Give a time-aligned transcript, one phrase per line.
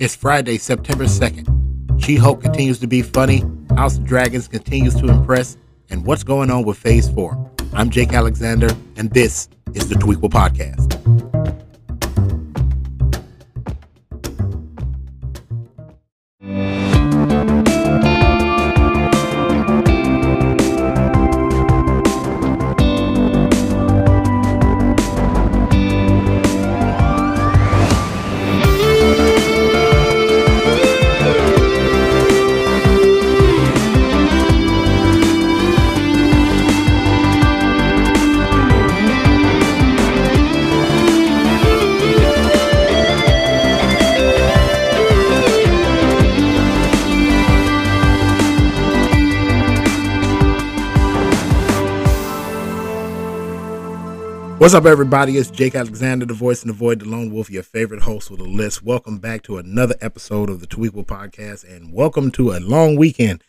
[0.00, 2.02] It's Friday, September 2nd.
[2.02, 3.44] She Hulk continues to be funny,
[3.76, 5.58] House of Dragons continues to impress,
[5.90, 7.50] and what's going on with Phase 4?
[7.74, 10.89] I'm Jake Alexander, and this is the Tweequel Podcast.
[54.70, 55.36] What's up, everybody?
[55.36, 58.38] It's Jake Alexander, the voice in the void, the lone wolf, your favorite host with
[58.38, 58.84] a list.
[58.84, 63.42] Welcome back to another episode of the Tweequel Podcast, and welcome to a long weekend.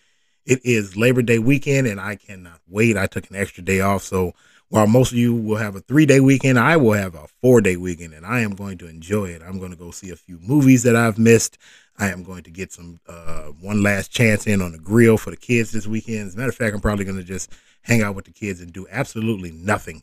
[0.47, 2.97] It is Labor Day weekend, and I cannot wait.
[2.97, 4.33] I took an extra day off, so
[4.69, 7.61] while most of you will have a three day weekend, I will have a four
[7.61, 9.43] day weekend, and I am going to enjoy it.
[9.43, 11.59] I'm going to go see a few movies that I've missed.
[11.99, 15.29] I am going to get some uh, one last chance in on the grill for
[15.29, 16.29] the kids this weekend.
[16.29, 17.51] As a matter of fact, I'm probably going to just
[17.83, 20.01] hang out with the kids and do absolutely nothing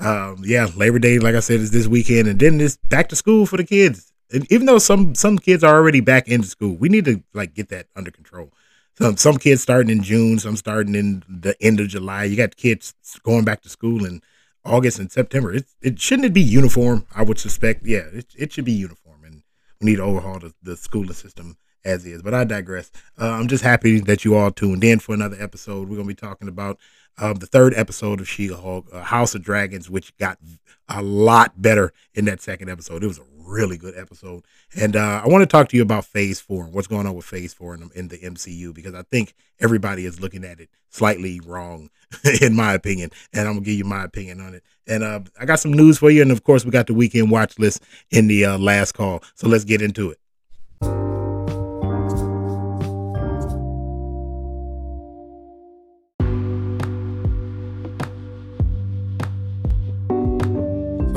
[0.00, 3.16] um, yeah, Labor Day, like I said, is this weekend, and then it's back to
[3.16, 4.12] school for the kids.
[4.32, 7.54] And even though some some kids are already back into school, we need to like
[7.54, 8.52] get that under control.
[8.96, 12.24] Some some kids starting in June, some starting in the end of July.
[12.24, 14.22] You got kids going back to school in
[14.64, 15.52] August and September.
[15.52, 17.06] It it shouldn't it be uniform?
[17.14, 17.84] I would suspect.
[17.84, 19.42] Yeah, it it should be uniform, and
[19.80, 22.22] we need to overhaul the, the schooling system as is.
[22.22, 22.90] But I digress.
[23.18, 25.88] Uh, I'm just happy that you all tuned in for another episode.
[25.88, 26.78] We're gonna be talking about
[27.18, 30.38] um, the third episode of She-Hulk, uh, House of Dragons, which got
[30.88, 33.04] a lot better in that second episode.
[33.04, 34.44] It was a really good episode,
[34.80, 37.14] and uh, I want to talk to you about Phase Four and what's going on
[37.14, 40.68] with Phase Four in, in the MCU because I think everybody is looking at it
[40.88, 41.90] slightly wrong,
[42.40, 44.62] in my opinion, and I'm gonna give you my opinion on it.
[44.86, 47.30] And uh, I got some news for you, and of course, we got the weekend
[47.30, 49.22] watch list in the uh, last call.
[49.34, 50.18] So let's get into it.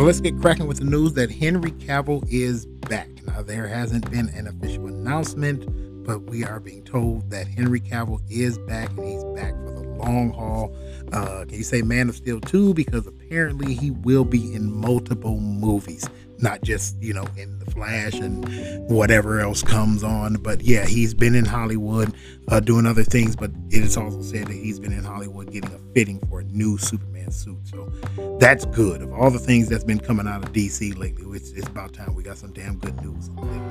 [0.04, 3.08] So let's get cracking with the news that Henry Cavill is back.
[3.26, 5.64] Now, there hasn't been an official announcement,
[6.04, 9.80] but we are being told that Henry Cavill is back and he's back for the
[9.80, 10.76] long haul.
[11.14, 12.74] Uh, can you say Man of Steel 2?
[12.74, 16.06] Because apparently he will be in multiple movies,
[16.44, 18.46] not just, you know, in The Flash and
[18.90, 20.36] whatever else comes on.
[20.36, 22.14] But yeah, he's been in Hollywood
[22.50, 25.74] uh, doing other things, but it is also said that he's been in Hollywood getting
[25.74, 27.58] a fitting for a new Superman suit.
[27.64, 29.02] So that's good.
[29.02, 32.14] Of all the things that's been coming out of DC lately, it's, it's about time
[32.14, 33.30] we got some damn good news.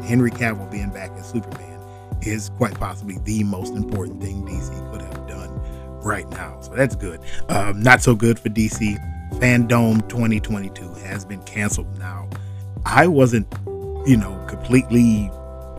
[0.09, 1.78] Henry Cavill being back as Superman
[2.22, 5.50] is quite possibly the most important thing DC could have done
[6.03, 6.59] right now.
[6.62, 7.21] So that's good.
[7.49, 8.97] Um, not so good for DC.
[9.34, 12.28] Fandom 2022 has been canceled now.
[12.87, 13.47] I wasn't,
[14.06, 15.31] you know, completely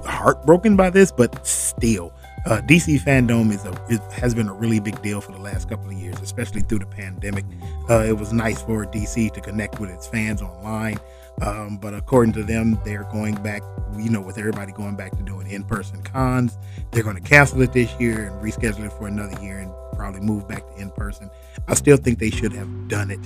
[0.06, 2.14] heartbroken by this, but still,
[2.46, 5.88] uh, DC fandom is a has been a really big deal for the last couple
[5.88, 7.46] of years, especially through the pandemic.
[7.90, 10.98] Uh, it was nice for DC to connect with its fans online,
[11.42, 13.62] um, but according to them, they're going back.
[13.98, 16.58] You know, with everybody going back to doing in-person cons,
[16.92, 20.20] they're going to cancel it this year and reschedule it for another year and probably
[20.20, 21.30] move back to in-person.
[21.68, 23.20] I still think they should have done it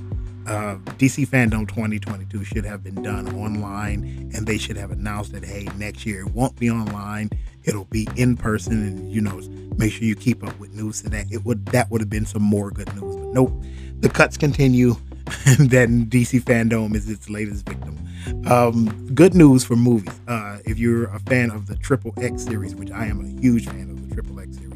[0.48, 5.44] uh, DC Fandom 2022 should have been done online, and they should have announced that
[5.44, 7.30] hey, next year it won't be online;
[7.64, 9.40] it'll be in person, and you know,
[9.78, 11.32] make sure you keep up with news to that.
[11.32, 13.52] It would that would have been some more good news, but nope.
[14.00, 14.96] The cuts continue,
[15.46, 17.98] and then DC Fandom is its latest victim.
[18.46, 20.14] Um, good news for movies.
[20.28, 23.66] Uh, if you're a fan of the Triple X series, which I am a huge
[23.66, 24.67] fan of the Triple X series,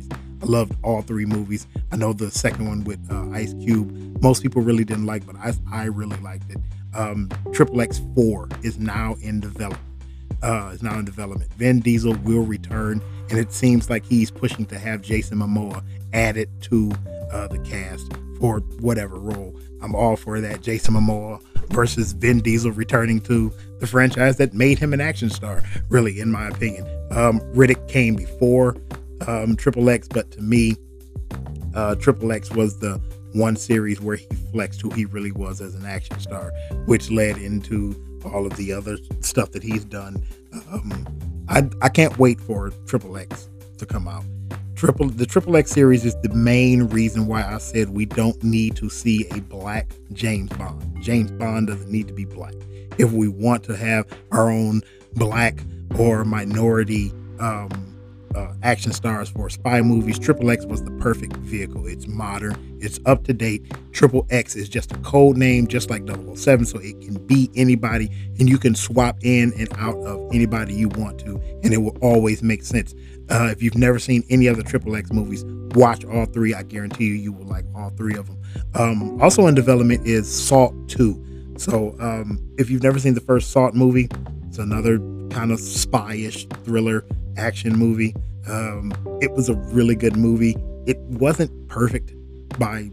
[0.41, 1.67] I loved all three movies.
[1.91, 5.35] I know the second one with uh, Ice Cube, most people really didn't like, but
[5.35, 6.57] I, I really liked it.
[6.93, 9.87] Um, Triple X Four is now in development.
[10.43, 11.53] Uh, is now in development.
[11.53, 15.83] Vin Diesel will return, and it seems like he's pushing to have Jason Momoa
[16.13, 16.91] added to
[17.31, 19.55] uh, the cast for whatever role.
[19.83, 20.61] I'm all for that.
[20.61, 25.63] Jason Momoa versus Vin Diesel returning to the franchise that made him an action star,
[25.89, 26.87] really, in my opinion.
[27.11, 28.75] Um, Riddick came before
[29.27, 30.75] um, Triple X, but to me,
[31.75, 33.01] uh, Triple X was the
[33.33, 36.51] one series where he flexed who he really was as an action star,
[36.85, 37.95] which led into
[38.25, 40.23] all of the other stuff that he's done.
[40.71, 41.05] Um,
[41.47, 44.23] I I can't wait for Triple X to come out.
[44.75, 48.75] Triple the Triple X series is the main reason why I said we don't need
[48.77, 50.97] to see a black James Bond.
[51.01, 52.53] James Bond doesn't need to be black.
[52.97, 54.81] If we want to have our own
[55.13, 55.63] black
[55.97, 57.69] or minority um,
[58.35, 61.87] uh, action stars for spy movies, Triple X was the perfect vehicle.
[61.87, 63.71] It's modern, it's up to date.
[63.91, 68.09] Triple X is just a code name, just like 007, so it can be anybody,
[68.39, 71.97] and you can swap in and out of anybody you want to, and it will
[72.01, 72.93] always make sense.
[73.29, 75.45] Uh, if you've never seen any other Triple X movies,
[75.75, 76.53] watch all three.
[76.53, 78.41] I guarantee you, you will like all three of them.
[78.73, 81.55] Um, also in development is Salt 2.
[81.57, 84.09] So um, if you've never seen the first Salt movie,
[84.47, 84.97] it's another
[85.29, 87.05] kind of spyish thriller
[87.37, 88.15] action movie.
[88.47, 90.55] Um, it was a really good movie.
[90.85, 92.13] It wasn't perfect
[92.57, 92.89] by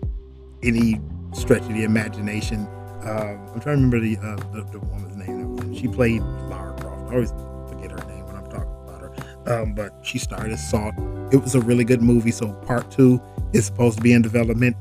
[0.63, 1.01] any
[1.33, 2.67] stretch of the imagination.
[3.05, 5.75] Uh, I'm trying to remember the, uh, the, the woman's name.
[5.75, 7.11] She played Lara Croft.
[7.11, 7.31] I always
[7.69, 9.63] forget her name when I'm talking about her.
[9.63, 10.95] Um, but she starred as Salt.
[11.33, 12.31] It was a really good movie.
[12.31, 13.21] So part two
[13.53, 14.77] is supposed to be in development.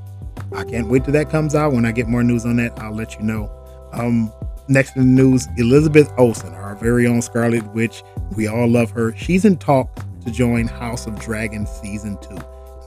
[0.55, 1.73] I can't wait till that comes out.
[1.73, 3.51] When I get more news on that, I'll let you know.
[3.93, 4.31] Um,
[4.67, 8.03] next in the news, Elizabeth Olsen, our very own Scarlet Witch.
[8.35, 9.15] We all love her.
[9.15, 12.37] She's in talks to join House of Dragons season two.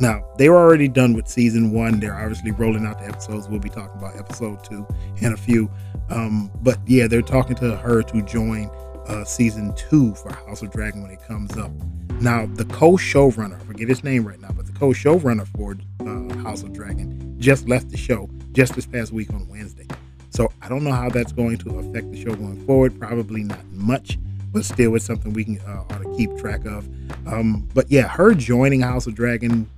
[0.00, 2.00] Now, they were already done with season one.
[2.00, 3.48] They're obviously rolling out the episodes.
[3.48, 4.86] We'll be talking about episode two
[5.20, 5.70] and a few.
[6.08, 8.70] Um, but yeah, they're talking to her to join
[9.06, 11.70] uh, season two for House of Dragon when it comes up.
[12.20, 16.42] Now, the co showrunner, forget his name right now, but the co showrunner for uh,
[16.42, 19.86] House of Dragon just left the show just this past week on Wednesday.
[20.30, 22.98] So I don't know how that's going to affect the show going forward.
[22.98, 24.18] Probably not much,
[24.52, 26.88] but still, it's something we can uh, ought to keep track of.
[27.26, 29.68] Um, but yeah, her joining House of Dragon,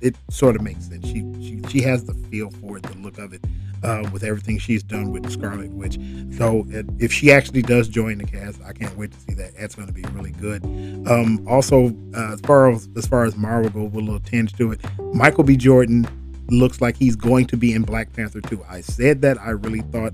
[0.00, 1.06] it sort of makes sense.
[1.06, 3.44] She she she has the feel for it, the look of it,
[3.82, 5.98] uh, with everything she's done with Scarlet Witch.
[6.36, 9.56] So it, if she actually does join the cast, I can't wait to see that.
[9.58, 10.64] That's going to be really good.
[11.08, 14.52] Um, also, uh, as far as as far as Marvel goes, with a little tinge
[14.54, 14.80] to it,
[15.12, 15.56] Michael B.
[15.56, 16.06] Jordan
[16.48, 18.64] looks like he's going to be in Black Panther 2.
[18.68, 19.40] I said that.
[19.40, 20.12] I really thought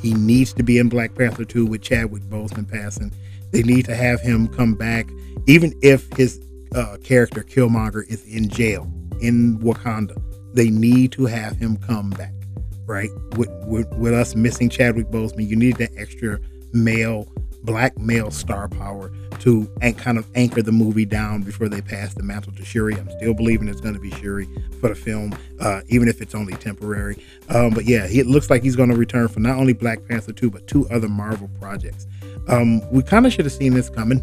[0.00, 3.12] he needs to be in Black Panther 2 with Chadwick Boseman passing.
[3.52, 5.08] They need to have him come back,
[5.46, 6.40] even if his
[6.74, 8.90] uh, character Killmonger is in jail
[9.20, 10.20] in Wakanda.
[10.54, 12.34] They need to have him come back,
[12.86, 13.10] right?
[13.36, 16.38] With, with, with us missing Chadwick Boseman, you need that extra
[16.72, 17.28] male
[17.64, 22.14] black male star power to and kind of anchor the movie down before they pass
[22.14, 22.94] the mantle to Shuri.
[22.94, 24.48] I'm still believing it's going to be Shuri
[24.80, 27.24] for the film, uh, even if it's only temporary.
[27.48, 30.32] Um, but yeah, it looks like he's going to return for not only Black Panther
[30.32, 32.06] 2, but two other Marvel projects.
[32.48, 34.22] Um, we kind of should have seen this coming.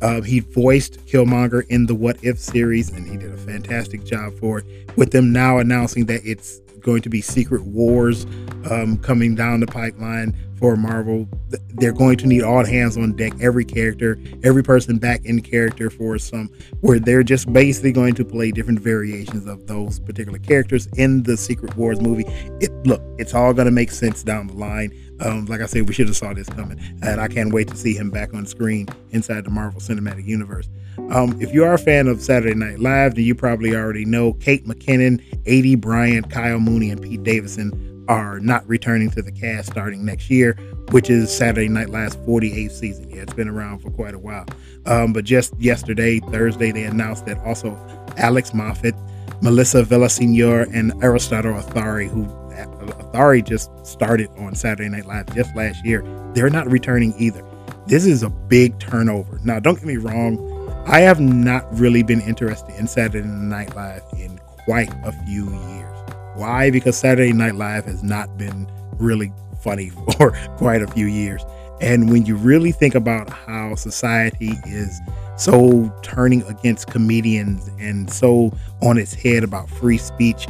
[0.00, 4.38] Uh, he voiced Killmonger in the What If series, and he did a fantastic job
[4.38, 4.66] for it.
[4.96, 8.24] With them now announcing that it's going to be Secret Wars
[8.70, 11.28] um, coming down the pipeline for Marvel.
[11.74, 15.90] They're going to need all hands on deck, every character, every person back in character
[15.90, 16.50] for some,
[16.80, 21.36] where they're just basically going to play different variations of those particular characters in the
[21.36, 22.24] Secret Wars movie.
[22.60, 24.92] It look, it's all going to make sense down the line.
[25.20, 27.76] Um, like I said, we should have saw this coming, and I can't wait to
[27.76, 30.68] see him back on screen inside the Marvel Cinematic Universe.
[31.10, 34.34] Um, if you are a fan of Saturday Night Live, then you probably already know
[34.34, 39.70] Kate McKinnon, Aidy Bryant, Kyle Mooney, and Pete Davidson are not returning to the cast
[39.70, 40.54] starting next year,
[40.90, 43.10] which is Saturday Night Live's 48th season.
[43.10, 44.46] Yeah, it's been around for quite a while.
[44.86, 47.76] Um, but just yesterday, Thursday, they announced that also
[48.16, 48.94] Alex Moffat,
[49.42, 52.24] Melissa Villaseñor, and Aristotle Athari, who
[52.66, 56.02] Athari just started on Saturday Night Live just last year,
[56.34, 57.44] they're not returning either.
[57.86, 59.40] This is a big turnover.
[59.44, 64.02] Now, don't get me wrong, I have not really been interested in Saturday Night Live
[64.18, 65.96] in quite a few years.
[66.34, 66.70] Why?
[66.70, 71.44] Because Saturday Night Live has not been really funny for quite a few years.
[71.80, 75.00] And when you really think about how society is
[75.36, 80.46] so turning against comedians and so on its head about free speech,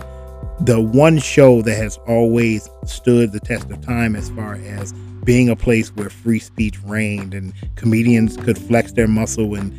[0.60, 4.92] the one show that has always stood the test of time as far as
[5.24, 9.72] being a place where free speech reigned and comedians could flex their muscle and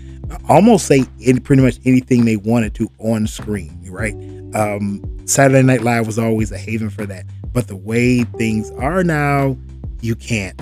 [0.48, 4.14] almost say any, pretty much anything they wanted to on screen, right?
[4.56, 7.26] Um, Saturday Night Live was always a haven for that.
[7.52, 9.58] But the way things are now,
[10.02, 10.60] you can't.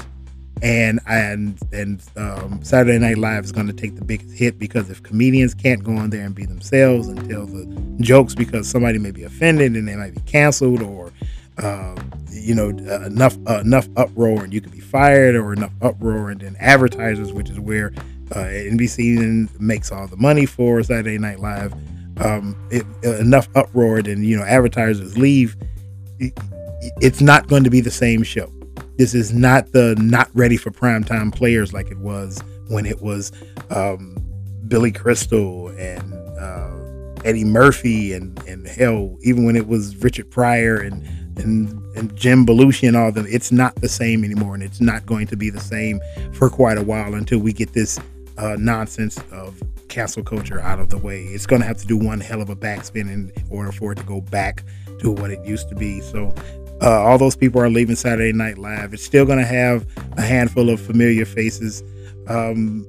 [0.62, 4.90] And and and um, Saturday Night Live is going to take the biggest hit because
[4.90, 7.66] if comedians can't go on there and be themselves and tell the
[8.02, 11.12] jokes because somebody may be offended and they might be canceled or
[11.60, 11.96] uh,
[12.32, 16.32] you know uh, enough uh, enough uproar and you could be fired or enough uproar
[16.32, 17.94] and then advertisers, which is where
[18.32, 21.74] uh, NBC makes all the money for Saturday Night Live
[22.20, 25.56] um, it, enough uproar and you know advertisers leave,
[26.20, 26.38] it,
[27.02, 28.52] it's not going to be the same show.
[28.98, 33.32] This is not the not ready for primetime players like it was when it was
[33.70, 34.18] um,
[34.68, 40.78] Billy Crystal and uh, Eddie Murphy and and hell, even when it was Richard Pryor
[40.78, 43.26] and and and Jim Belushi and all them.
[43.30, 46.00] It's not the same anymore, and it's not going to be the same
[46.34, 48.00] for quite a while until we get this
[48.38, 51.24] uh, nonsense of cancel culture out of the way.
[51.24, 53.96] It's going to have to do one hell of a backspin in order for it
[53.96, 54.64] to go back
[55.00, 56.02] to what it used to be.
[56.02, 56.34] So,
[56.82, 58.94] uh, all those people are leaving Saturday Night Live.
[58.94, 59.86] It's still going to have
[60.18, 61.84] a handful of familiar faces.
[62.28, 62.86] Um,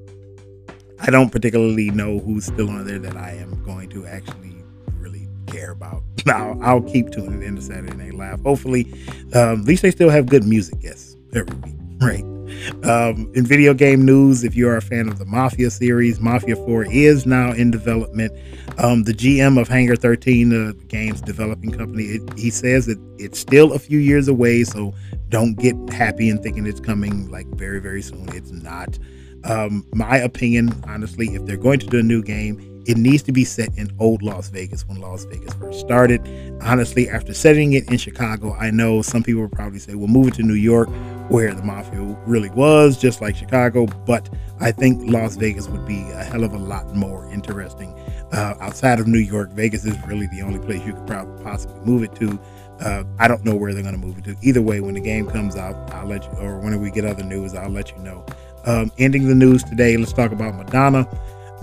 [1.01, 4.57] I don't particularly know who's still on there that I am going to actually
[4.99, 6.03] really care about.
[6.27, 8.41] Now, I'll keep tuning in to Saturday Night Live.
[8.41, 8.93] Hopefully,
[9.33, 12.38] um, at least they still have good music, guests every week, right?
[12.85, 16.57] Um, in video game news, if you are a fan of the Mafia series, Mafia
[16.57, 18.33] 4 is now in development.
[18.79, 23.39] Um, the GM of Hangar 13, the game's developing company, it, he says that it's
[23.39, 24.95] still a few years away, so
[25.29, 28.29] don't get happy and thinking it's coming like very, very soon.
[28.35, 28.99] It's not.
[29.45, 33.33] Um, my opinion, honestly, if they're going to do a new game, it needs to
[33.33, 36.27] be set in old Las Vegas when Las Vegas first started.
[36.63, 40.29] Honestly, after setting it in Chicago, I know some people will probably say, well, move
[40.29, 40.89] it to New York
[41.29, 43.85] where the mafia really was, just like Chicago.
[43.85, 47.93] But I think Las Vegas would be a hell of a lot more interesting.
[48.33, 51.79] Uh, outside of New York, Vegas is really the only place you could probably possibly
[51.85, 52.41] move it to.
[52.81, 54.37] Uh, I don't know where they're going to move it to.
[54.41, 57.23] Either way, when the game comes out, I'll let you, or when we get other
[57.23, 58.25] news, I'll let you know.
[58.65, 61.07] Um, ending the news today, let's talk about Madonna.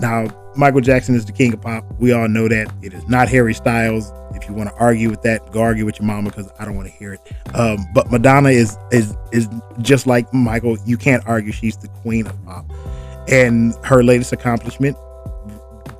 [0.00, 0.26] Now,
[0.56, 1.84] Michael Jackson is the king of pop.
[1.98, 2.72] We all know that.
[2.82, 4.12] It is not Harry Styles.
[4.34, 6.76] If you want to argue with that, go argue with your mama because I don't
[6.76, 7.20] want to hear it.
[7.54, 9.48] Um, but Madonna is is is
[9.80, 10.76] just like Michael.
[10.84, 12.70] You can't argue she's the queen of pop,
[13.28, 14.96] and her latest accomplishment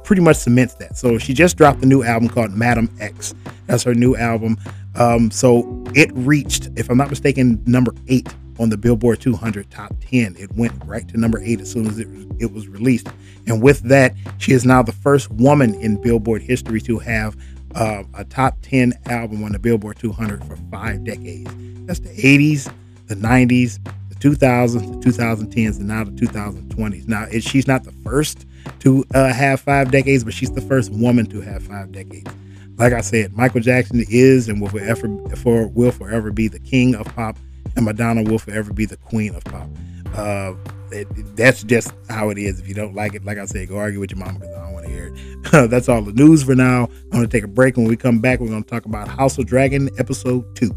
[0.04, 0.96] pretty much cements that.
[0.96, 3.34] So she just dropped a new album called Madame X.
[3.66, 4.56] That's her new album.
[4.94, 9.94] Um, so it reached, if I'm not mistaken, number eight on the Billboard 200 top
[10.00, 10.36] 10.
[10.38, 12.08] It went right to number eight as soon as it,
[12.38, 13.08] it was released.
[13.46, 17.36] And with that, she is now the first woman in Billboard history to have
[17.74, 21.50] uh, a top 10 album on the Billboard 200 for five decades.
[21.86, 22.72] That's the 80s,
[23.06, 27.06] the 90s, the 2000s, the 2010s, and now the 2020s.
[27.06, 28.46] Now, it, she's not the first
[28.80, 32.30] to uh, have five decades, but she's the first woman to have five decades.
[32.78, 36.94] Like I said, Michael Jackson is and will forever, for, will forever be the king
[36.94, 37.38] of pop
[37.76, 39.68] and Madonna will forever be the queen of pop.
[40.14, 40.54] Uh,
[40.90, 41.06] it,
[41.36, 42.58] that's just how it is.
[42.58, 44.64] If you don't like it, like I said, go argue with your mom because I
[44.64, 45.70] don't want to hear it.
[45.70, 46.84] that's all the news for now.
[47.04, 47.76] I'm going to take a break.
[47.76, 50.74] When we come back, we're going to talk about House of Dragon episode two.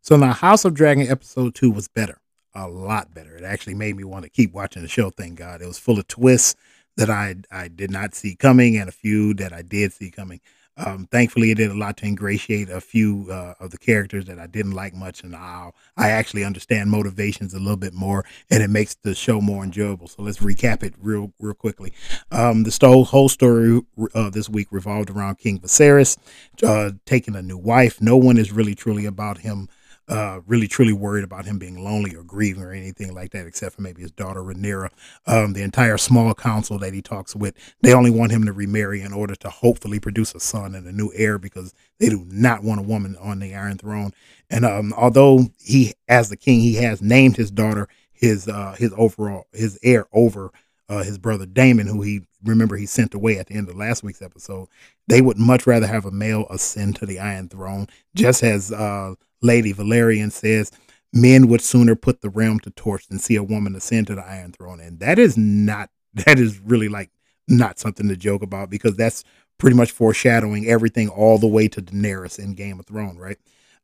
[0.00, 2.18] So now House of Dragon episode two was better,
[2.54, 3.36] a lot better.
[3.36, 5.10] It actually made me want to keep watching the show.
[5.10, 6.54] Thank God, it was full of twists
[6.98, 10.40] that I I did not see coming and a few that I did see coming.
[10.76, 14.38] Um, thankfully, it did a lot to ingratiate a few uh, of the characters that
[14.38, 18.62] I didn't like much, and I I actually understand motivations a little bit more, and
[18.62, 20.06] it makes the show more enjoyable.
[20.06, 21.92] So let's recap it real real quickly.
[22.30, 23.80] Um, the whole story
[24.14, 26.16] uh, this week revolved around King Viserys
[26.62, 28.00] uh, taking a new wife.
[28.00, 29.68] No one is really truly about him
[30.08, 33.76] uh, really truly worried about him being lonely or grieving or anything like that, except
[33.76, 34.90] for maybe his daughter Rhaenyra.
[35.26, 39.02] Um, the entire small council that he talks with, they only want him to remarry
[39.02, 42.62] in order to hopefully produce a son and a new heir because they do not
[42.62, 44.12] want a woman on the Iron Throne.
[44.48, 47.88] And um, although he, as the king, he has named his daughter
[48.18, 50.50] his uh, his overall his heir over
[50.88, 54.02] uh, his brother Daemon, who he remember he sent away at the end of last
[54.02, 54.68] week's episode.
[55.06, 59.14] They would much rather have a male ascend to the Iron Throne, just as uh,
[59.42, 60.70] Lady Velaryon says,
[61.12, 64.24] men would sooner put the realm to torch than see a woman ascend to the
[64.24, 64.80] Iron Throne.
[64.80, 67.10] And that is not, that is really like
[67.46, 69.24] not something to joke about because that's
[69.58, 73.38] pretty much foreshadowing everything all the way to Daenerys in Game of Thrones, right?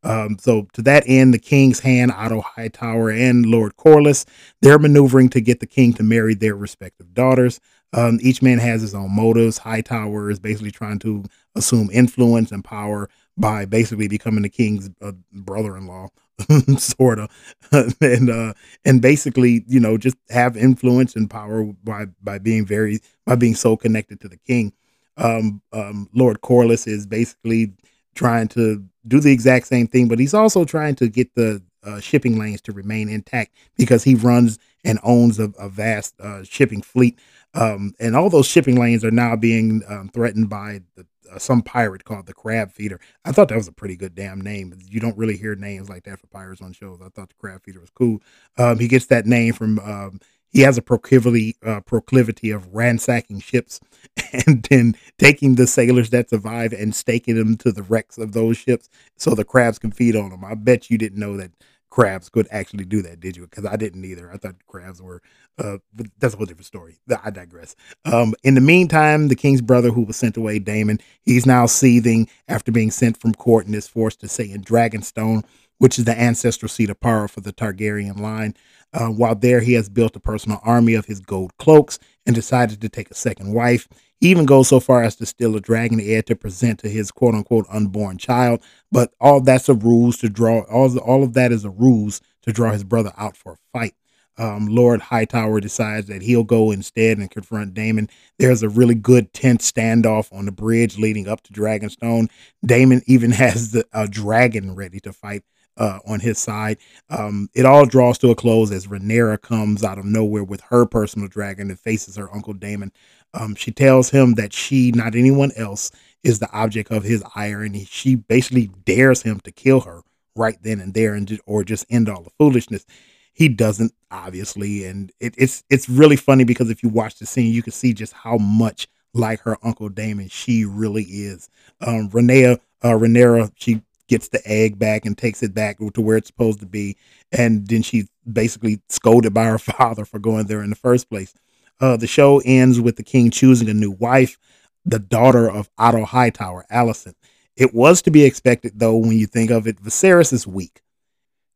[0.04, 4.26] Um, so to that end, the king's hand, Otto Hightower and Lord Corlys,
[4.60, 7.58] they're maneuvering to get the king to marry their respective daughters.
[7.94, 9.58] Um, each man has his own motives.
[9.58, 15.12] Hightower is basically trying to assume influence and power by basically becoming the king's uh,
[15.32, 16.08] brother-in-law,
[16.78, 17.30] sort of,
[18.00, 23.00] and uh, and basically, you know, just have influence and power by by being very
[23.26, 24.72] by being so connected to the king.
[25.16, 27.72] Um, um, Lord Corlys is basically
[28.14, 32.00] trying to do the exact same thing, but he's also trying to get the uh,
[32.00, 36.82] shipping lanes to remain intact because he runs and owns a, a vast uh, shipping
[36.82, 37.18] fleet.
[37.54, 41.62] Um, and all those shipping lanes are now being um, threatened by the uh, some
[41.62, 43.00] pirate called the Crab Feeder.
[43.24, 44.76] I thought that was a pretty good damn name.
[44.88, 47.00] You don't really hear names like that for pirates on shows.
[47.00, 48.20] I thought the Crab Feeder was cool.
[48.58, 50.20] Um, he gets that name from um,
[50.54, 53.80] he has a proclivity uh, proclivity of ransacking ships
[54.46, 58.56] and then taking the sailors that survive and staking them to the wrecks of those
[58.56, 60.44] ships so the crabs can feed on them.
[60.44, 61.50] I bet you didn't know that
[61.94, 63.46] crabs could actually do that, did you?
[63.46, 64.28] Because I didn't either.
[64.32, 65.22] I thought crabs were,
[65.58, 66.98] uh, but that's a whole different story.
[67.22, 67.76] I digress.
[68.04, 72.28] Um, in the meantime, the king's brother, who was sent away, Daemon, he's now seething
[72.48, 75.44] after being sent from court and is forced to stay in Dragonstone,
[75.84, 78.54] which is the ancestral seat of power for the Targaryen line.
[78.94, 82.80] Uh, while there, he has built a personal army of his gold cloaks and decided
[82.80, 83.86] to take a second wife.
[84.18, 87.10] He even goes so far as to steal a dragon egg to present to his
[87.10, 88.62] quote unquote unborn child.
[88.90, 92.50] But all that's a ruse to draw, all, all of that is a ruse to
[92.50, 93.94] draw his brother out for a fight.
[94.38, 98.08] Um, Lord Hightower decides that he'll go instead and confront Daemon.
[98.38, 102.30] There's a really good tense standoff on the bridge leading up to Dragonstone.
[102.64, 105.42] Daemon even has the, a dragon ready to fight
[105.76, 106.78] uh, on his side.
[107.10, 110.86] Um, it all draws to a close as Rhaenyra comes out of nowhere with her
[110.86, 112.92] personal dragon and faces her uncle Daemon.
[113.32, 115.90] Um, she tells him that she, not anyone else,
[116.22, 120.02] is the object of his ire, and he, she basically dares him to kill her
[120.36, 122.86] right then and there, and just, or just end all the foolishness.
[123.32, 127.52] He doesn't, obviously, and it, it's it's really funny because if you watch the scene,
[127.52, 131.48] you can see just how much like her uncle Daemon she really is.
[131.80, 136.16] Um, Renea, uh, Rhaenyra, she gets the egg back and takes it back to where
[136.16, 136.96] it's supposed to be.
[137.32, 141.34] And then she's basically scolded by her father for going there in the first place.
[141.80, 144.38] Uh, the show ends with the king choosing a new wife,
[144.84, 147.14] the daughter of Otto Hightower, Alicent.
[147.56, 149.82] It was to be expected, though, when you think of it.
[149.82, 150.82] Viserys is weak.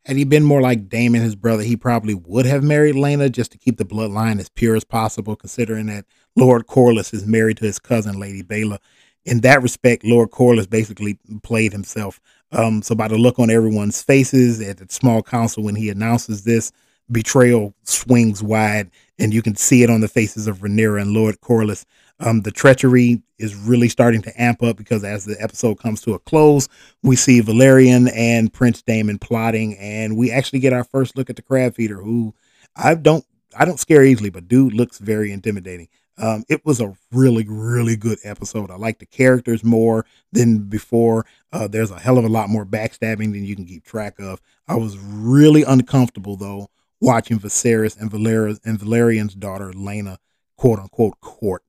[0.05, 3.53] Had he been more like Daemon, his brother, he probably would have married Laena just
[3.53, 7.67] to keep the bloodline as pure as possible, considering that Lord Corlys is married to
[7.67, 8.79] his cousin, Lady Baela.
[9.25, 12.21] In that respect, Lord Corlys basically played himself.
[12.53, 16.45] Um, so by the look on everyone's faces at the small council when he announces
[16.45, 16.73] this,
[17.11, 21.41] betrayal swings wide, and you can see it on the faces of Rhaenyra and Lord
[21.41, 21.85] Corlys.
[22.21, 26.15] Um, the treachery is really starting to amp up because as the episode comes to
[26.15, 26.69] a close,
[27.03, 31.37] we see Velaryon and Prince Daemon plotting, and we actually get our first look at
[31.37, 32.35] the crab feeder, who
[32.77, 33.25] I don't
[33.57, 35.89] I don't scare easily, but dude looks very intimidating.
[36.19, 38.71] Um, it was a really, really good episode.
[38.71, 41.27] I like the characters more than before.
[41.53, 44.41] Uh, there's a hell of a lot more backstabbing than you can keep track of.
[44.67, 46.69] I was really uncomfortable though
[47.01, 50.19] watching Viserys and Valera and Velaryon's daughter Laena,
[50.57, 51.63] quote unquote, court.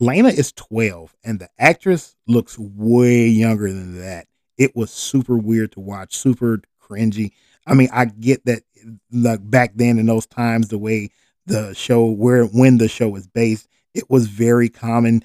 [0.00, 4.26] Laena is 12, and the actress looks way younger than that.
[4.58, 7.30] It was super weird to watch, super cringy.
[7.66, 8.62] I mean, I get that
[9.12, 11.10] like back then in those times, the way
[11.46, 15.24] the show where when the show is based, it was very common.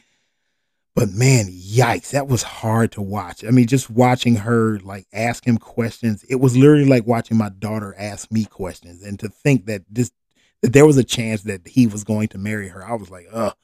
[0.95, 3.45] But man, yikes, that was hard to watch.
[3.45, 7.49] I mean, just watching her like ask him questions, it was literally like watching my
[7.49, 9.03] daughter ask me questions.
[9.03, 10.11] And to think that this
[10.61, 13.27] that there was a chance that he was going to marry her, I was like,
[13.31, 13.55] ugh.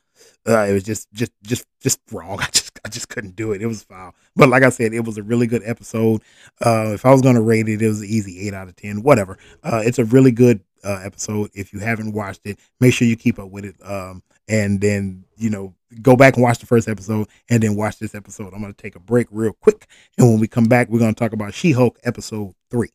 [0.47, 2.39] Uh, it was just just just just wrong.
[2.41, 3.61] I just I just couldn't do it.
[3.61, 4.15] It was foul.
[4.35, 6.21] But like I said, it was a really good episode.
[6.65, 9.03] Uh, if I was gonna rate it, it was an easy eight out of ten.
[9.03, 9.37] Whatever.
[9.63, 11.49] Uh, it's a really good uh, episode.
[11.53, 13.75] If you haven't watched it, make sure you keep up with it.
[13.83, 17.99] Um, and then you know go back and watch the first episode and then watch
[17.99, 18.53] this episode.
[18.53, 21.13] I'm going to take a break real quick, and when we come back, we're going
[21.13, 22.89] to talk about She-Hulk episode three.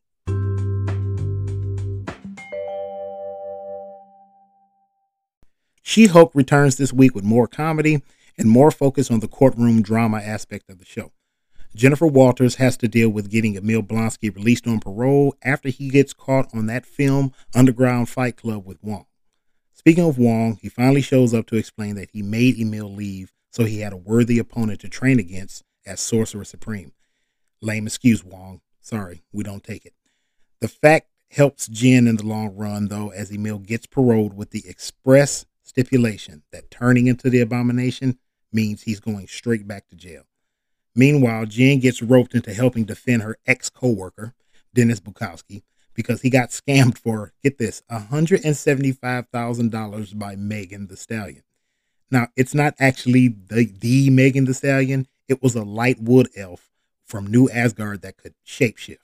[5.83, 8.01] She-Hulk returns this week with more comedy
[8.37, 11.11] and more focus on the courtroom drama aspect of the show.
[11.75, 16.13] Jennifer Walters has to deal with getting Emil Blonsky released on parole after he gets
[16.13, 19.05] caught on that film Underground Fight Club with Wong.
[19.81, 23.63] Speaking of Wong, he finally shows up to explain that he made Emil leave so
[23.63, 26.91] he had a worthy opponent to train against as Sorcerer Supreme.
[27.63, 28.61] Lame excuse, Wong.
[28.79, 29.95] Sorry, we don't take it.
[30.59, 34.61] The fact helps Jen in the long run, though, as Emil gets paroled with the
[34.67, 38.19] express stipulation that turning into the abomination
[38.53, 40.25] means he's going straight back to jail.
[40.93, 44.35] Meanwhile, Jen gets roped into helping defend her ex co worker,
[44.75, 51.43] Dennis Bukowski, because he got scammed for, get this, $175,000 by Megan Thee Stallion.
[52.09, 56.69] Now, it's not actually the, the Megan Thee Stallion, it was a light wood elf
[57.05, 58.97] from New Asgard that could shapeshift.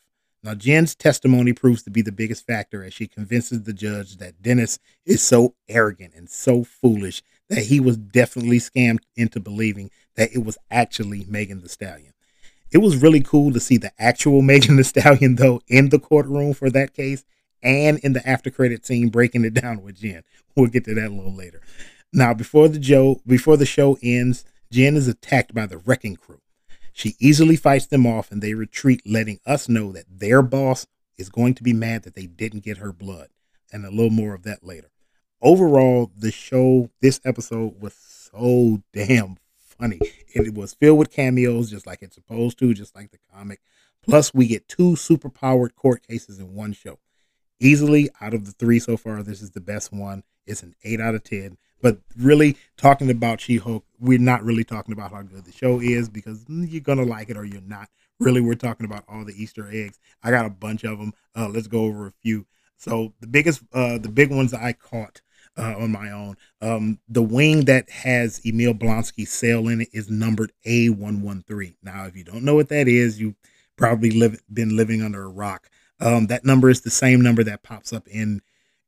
[0.44, 4.42] Now, Jen's testimony proves to be the biggest factor as she convinces the judge that
[4.42, 10.30] Dennis is so arrogant and so foolish that he was definitely scammed into believing that
[10.34, 12.14] it was actually Megan Thee Stallion.
[12.72, 16.54] It was really cool to see the actual Megan Thee Stallion though in the courtroom
[16.54, 17.26] for that case
[17.64, 20.24] and in the after credit scene breaking it down with Jen.
[20.56, 21.62] We'll get to that a little later.
[22.14, 26.42] Now, before the Joe before the show ends, Jen is attacked by the wrecking crew.
[26.94, 31.30] She easily fights them off and they retreat, letting us know that their boss is
[31.30, 33.30] going to be mad that they didn't get her blood.
[33.72, 34.90] And a little more of that later.
[35.42, 39.38] Overall, the show, this episode was so damn
[39.80, 40.00] funny.
[40.34, 43.62] It was filled with cameos, just like it's supposed to, just like the comic.
[44.04, 47.00] Plus, we get two super powered court cases in one show.
[47.60, 50.24] easily out of the three so far, this is the best one.
[50.46, 51.58] It's an eight out of ten.
[51.82, 55.80] But really, talking about She Hulk, we're not really talking about how good the show
[55.80, 57.90] is because you're gonna like it or you're not.
[58.20, 60.00] Really, we're talking about all the Easter eggs.
[60.24, 61.14] I got a bunch of them.
[61.36, 62.48] Uh, let's go over a few.
[62.78, 65.22] So the biggest, uh, the big ones I caught
[65.58, 66.38] uh, on my own.
[66.62, 71.76] Um, the wing that has Emil Blonsky's sail in it is numbered A113.
[71.84, 73.36] Now, if you don't know what that is, you
[73.76, 75.70] probably live, been living under a rock.
[76.00, 78.42] Um, that number is the same number that pops up in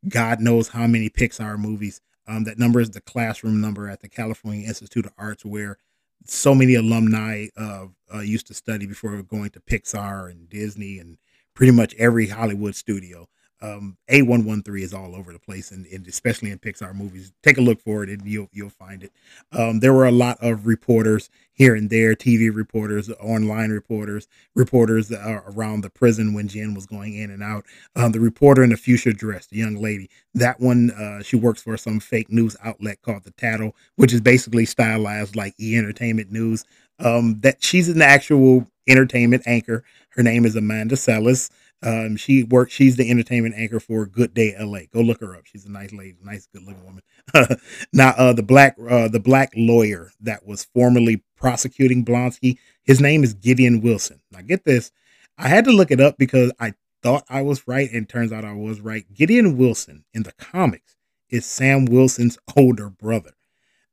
[0.08, 2.02] God knows how many Pixar movies.
[2.28, 5.78] Um, that number is the classroom number at the California Institute of Arts, where
[6.26, 11.18] so many alumni uh, uh, used to study before going to Pixar and Disney and
[11.54, 13.28] pretty much every Hollywood studio
[13.62, 17.32] um, A113 is all over the place, and, and, especially in Pixar movies.
[17.44, 19.12] Take a look for it, and you'll you'll find it.
[19.52, 25.12] Um, there were a lot of reporters here and there, TV reporters, online reporters, reporters
[25.12, 27.66] around the prison when Jen was going in and out.
[27.98, 31.62] Um, the reporter in the fuchsia dress, the young lady, that one, uh, she works
[31.62, 36.32] for some fake news outlet called the Tattle, which is basically stylized like E Entertainment
[36.32, 36.64] News.
[37.02, 39.84] Um, that she's an actual entertainment anchor.
[40.10, 41.50] Her name is Amanda Salas.
[41.82, 42.74] Um, she works.
[42.74, 44.82] She's the entertainment anchor for Good Day LA.
[44.92, 45.46] Go look her up.
[45.46, 47.04] She's a nice lady, nice, good looking woman.
[47.94, 53.24] now, uh, the black, uh, the black lawyer that was formerly prosecuting Blonsky, his name
[53.24, 54.22] is Gideon Wilson.
[54.32, 54.92] Now, get this.
[55.38, 58.44] I had to look it up because I thought I was right, and turns out
[58.44, 59.06] I was right.
[59.14, 60.98] Gideon Wilson in the comics
[61.30, 63.32] is Sam Wilson's older brother.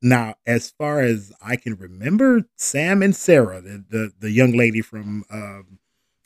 [0.03, 4.83] Now, as far as I can remember, Sam and Sarah, the the, the young lady
[4.83, 5.79] from um,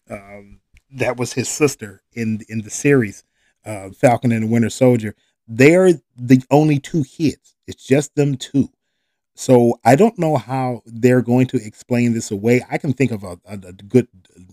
[0.09, 0.61] um,
[0.93, 3.25] that was his sister in in the series,
[3.65, 5.15] uh, Falcon and the Winter Soldier.
[5.49, 7.57] They're the only two kids.
[7.67, 8.69] It's just them two.
[9.37, 12.63] So I don't know how they're going to explain this away.
[12.71, 14.09] I can think of a, a, a good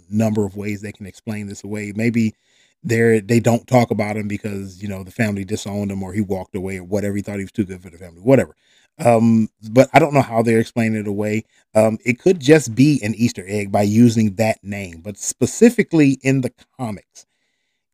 [0.10, 1.93] number of ways they can explain this away.
[1.95, 2.36] Maybe
[2.84, 6.21] they're they don't talk about him because you know the family disowned him or he
[6.21, 7.17] walked away or whatever.
[7.17, 8.56] He thought he was too good for the family, whatever.
[9.00, 11.45] Um, but I don't know how they're explaining it away.
[11.78, 16.42] Um, it could just be an Easter egg by using that name, but specifically in
[16.42, 17.28] the comics,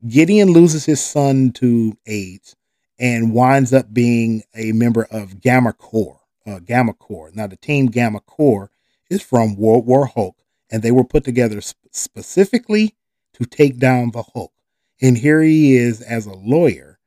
[0.07, 2.55] Gideon loses his son to AIDS
[2.97, 6.21] and winds up being a member of Gamma Corps.
[6.47, 7.31] Uh, Gamma Corps.
[7.33, 8.71] Now, the team Gamma Corps
[9.09, 10.37] is from World War Hulk,
[10.71, 12.95] and they were put together sp- specifically
[13.33, 14.53] to take down the Hulk.
[15.01, 16.99] And here he is as a lawyer,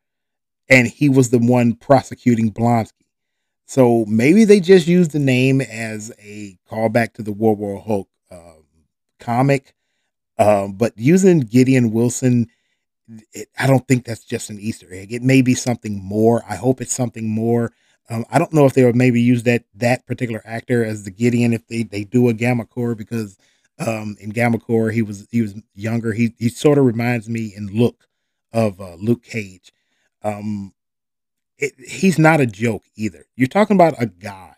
[0.68, 3.05] and he was the one prosecuting Blonsky.
[3.66, 8.08] So maybe they just used the name as a callback to the World War Hulk
[8.30, 8.64] um,
[9.18, 9.74] comic.
[10.38, 12.46] Um, but using Gideon Wilson,
[13.32, 15.12] it, I don't think that's just an Easter egg.
[15.12, 16.44] It may be something more.
[16.48, 17.72] I hope it's something more.
[18.08, 21.10] Um, I don't know if they would maybe use that that particular actor as the
[21.10, 23.36] Gideon if they, they do a Gamma Corps because
[23.80, 26.12] um, in Gamma Corps he was he was younger.
[26.12, 28.06] He he sort of reminds me in look
[28.52, 29.72] of uh, Luke Cage.
[30.22, 30.72] Um,
[31.58, 33.26] it, he's not a joke either.
[33.36, 34.54] You're talking about a guy,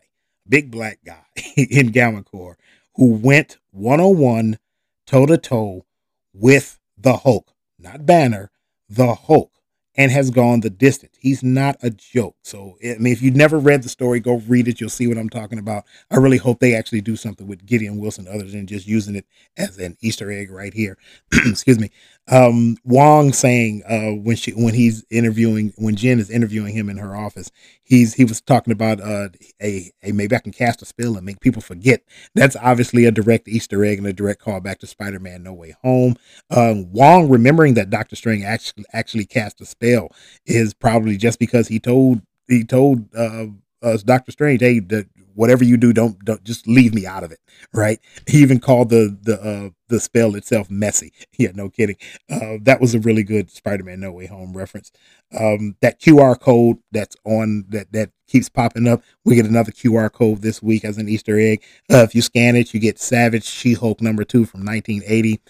[0.49, 1.25] big black guy
[1.57, 2.59] in Gamma Corps,
[2.95, 4.59] who went 101
[5.07, 5.87] toe to toe
[6.33, 8.51] with the Hulk, not Banner,
[8.89, 9.53] the Hulk
[9.99, 11.17] and has gone the distance.
[11.21, 12.37] He's not a joke.
[12.45, 14.81] So, I mean, if you've never read the story, go read it.
[14.81, 15.85] You'll see what I'm talking about.
[16.09, 19.27] I really hope they actually do something with Gideon Wilson other than just using it
[19.57, 20.97] as an Easter egg right here.
[21.33, 21.91] Excuse me.
[22.31, 26.99] Um, Wong saying uh, when she when he's interviewing when Jen is interviewing him in
[26.99, 27.51] her office,
[27.83, 29.29] he's he was talking about uh,
[29.63, 32.03] a a maybe I can cast a spell and make people forget.
[32.35, 35.53] That's obviously a direct Easter egg and a direct call back to Spider Man No
[35.53, 36.17] Way Home.
[36.51, 40.09] Um, Wong remembering that Doctor Strange actually actually cast a spell
[40.47, 43.47] is probably just because he told he told uh,
[43.83, 45.07] us Doctor Strange, hey, the,
[45.39, 47.39] whatever you do, don't don't just leave me out of it,
[47.73, 48.01] right?
[48.27, 51.13] He even called the the uh, the spell itself messy.
[51.39, 51.97] Yeah, no kidding.
[52.29, 54.91] Uh, that was a really good Spider-Man No Way Home reference.
[55.39, 59.03] Um, that QR code that's on that that keeps popping up.
[59.25, 61.63] We get another QR code this week as an Easter egg.
[61.91, 65.41] Uh, if you scan it, you get Savage She-Hulk number two from 1980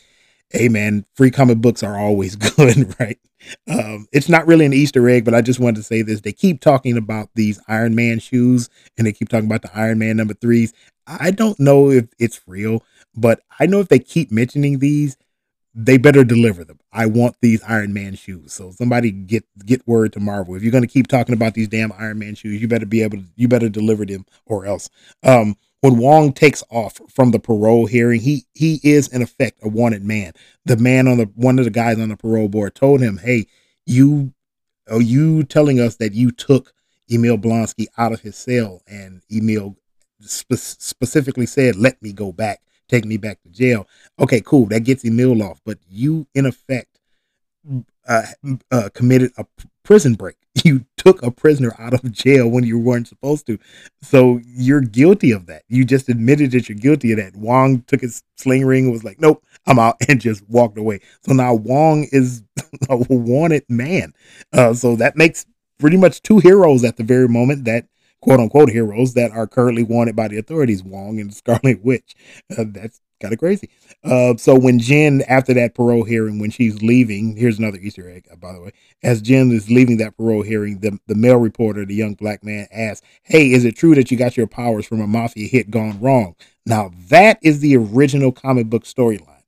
[0.50, 3.18] hey man, free comic books are always good, right?
[3.68, 6.20] Um, it's not really an Easter egg, but I just wanted to say this.
[6.20, 9.98] They keep talking about these Iron Man shoes and they keep talking about the Iron
[9.98, 10.72] Man number threes.
[11.06, 12.82] I don't know if it's real,
[13.14, 15.16] but I know if they keep mentioning these,
[15.74, 16.80] they better deliver them.
[16.92, 18.52] I want these Iron Man shoes.
[18.52, 20.56] So somebody get get word to Marvel.
[20.56, 23.18] If you're gonna keep talking about these damn Iron Man shoes, you better be able
[23.18, 24.90] to you better deliver them or else.
[25.22, 29.68] Um, when Wong takes off from the parole hearing, he he is in effect a
[29.68, 30.32] wanted man.
[30.64, 33.46] The man on the one of the guys on the parole board told him, "Hey,
[33.86, 34.32] you
[34.90, 36.72] are you telling us that you took
[37.12, 39.76] Emil Blonsky out of his cell?" And Emil
[40.20, 43.86] spe- specifically said, "Let me go back, take me back to jail."
[44.18, 45.60] Okay, cool, that gets Emil off.
[45.64, 46.98] But you, in effect,
[48.08, 48.26] uh,
[48.70, 49.44] uh, committed a
[49.88, 50.36] prison break.
[50.64, 53.58] You took a prisoner out of jail when you weren't supposed to.
[54.02, 55.62] So you're guilty of that.
[55.68, 57.36] You just admitted that you're guilty of that.
[57.36, 61.00] Wong took his sling ring was like, nope, I'm out and just walked away.
[61.22, 62.42] So now Wong is
[62.90, 64.12] a wanted man.
[64.52, 65.46] Uh, so that makes
[65.78, 67.86] pretty much two heroes at the very moment that
[68.20, 72.16] quote unquote heroes that are currently wanted by the authorities, Wong and Scarlet Witch.
[72.50, 73.68] Uh, that's kind of crazy.
[74.04, 78.26] Uh, so when Jen, after that parole hearing, when she's leaving, here's another Easter egg,
[78.30, 78.72] uh, by the way.
[79.02, 82.68] As Jen is leaving that parole hearing, the, the male reporter, the young black man,
[82.72, 86.00] asks, Hey, is it true that you got your powers from a mafia hit gone
[86.00, 86.36] wrong?
[86.64, 89.42] Now, that is the original comic book storyline.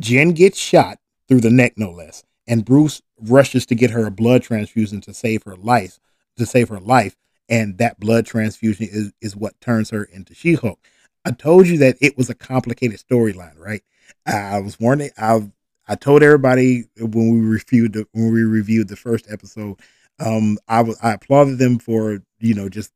[0.00, 0.98] Jen gets shot
[1.28, 5.14] through the neck, no less, and Bruce rushes to get her a blood transfusion to
[5.14, 5.98] save her life,
[6.36, 7.16] to save her life,
[7.48, 10.78] and that blood transfusion is, is what turns her into She-Hulk.
[11.26, 13.82] I told you that it was a complicated storyline, right?
[14.26, 15.10] I was warning.
[15.18, 15.50] I
[15.88, 19.80] I told everybody when we reviewed the, when we reviewed the first episode.
[20.20, 22.92] Um, I was I applauded them for you know just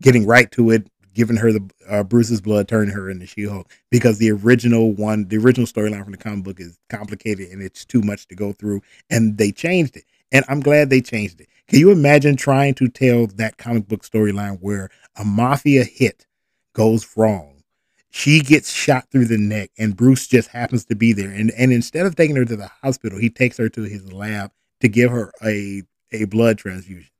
[0.00, 4.18] getting right to it, giving her the uh, Bruce's blood, turning her into She-Hulk because
[4.18, 8.02] the original one, the original storyline from the comic book is complicated and it's too
[8.02, 11.48] much to go through, and they changed it, and I'm glad they changed it.
[11.66, 16.28] Can you imagine trying to tell that comic book storyline where a mafia hit
[16.72, 17.53] goes wrong?
[18.16, 21.30] She gets shot through the neck and Bruce just happens to be there.
[21.30, 24.52] And and instead of taking her to the hospital, he takes her to his lab
[24.80, 27.10] to give her a a blood transfusion.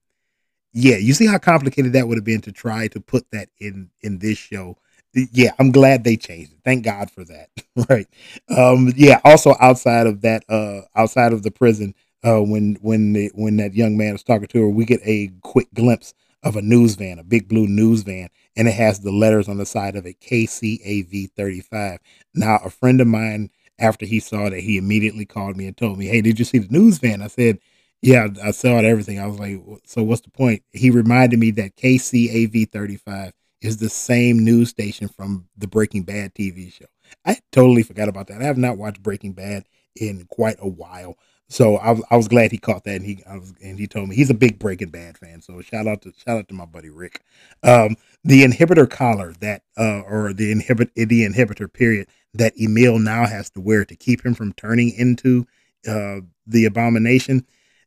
[0.72, 3.90] Yeah, you see how complicated that would have been to try to put that in
[4.02, 4.78] in this show.
[5.14, 6.59] Yeah, I'm glad they changed it.
[6.64, 7.48] Thank God for that.
[7.90, 8.07] right.
[8.48, 13.33] Um yeah, also outside of that uh outside of the prison uh when when the,
[13.35, 16.62] when that young man was talking to her, we get a quick glimpse of a
[16.62, 19.96] news van, a big blue news van, and it has the letters on the side
[19.96, 21.98] of it KCAV 35.
[22.35, 25.98] Now, a friend of mine, after he saw that, he immediately called me and told
[25.98, 27.22] me, Hey, did you see the news van?
[27.22, 27.59] I said,
[28.02, 29.18] Yeah, I saw it, everything.
[29.18, 30.62] I was like, So what's the point?
[30.72, 36.35] He reminded me that KCAV 35 is the same news station from the Breaking Bad
[36.35, 36.85] TV show.
[37.24, 38.42] I totally forgot about that.
[38.42, 39.64] I have not watched Breaking Bad
[39.96, 41.16] in quite a while.
[41.48, 44.09] So I was, I was glad he caught that, and he was, and he told
[44.09, 45.42] me he's a big Breaking Bad fan.
[45.42, 47.20] So shout out to shout out to my buddy Rick.
[47.62, 53.26] Um, the inhibitor collar that uh, or the inhibit the inhibitor period that Emil now
[53.26, 55.46] has to wear to keep him from turning into
[55.87, 57.46] uh, the abomination.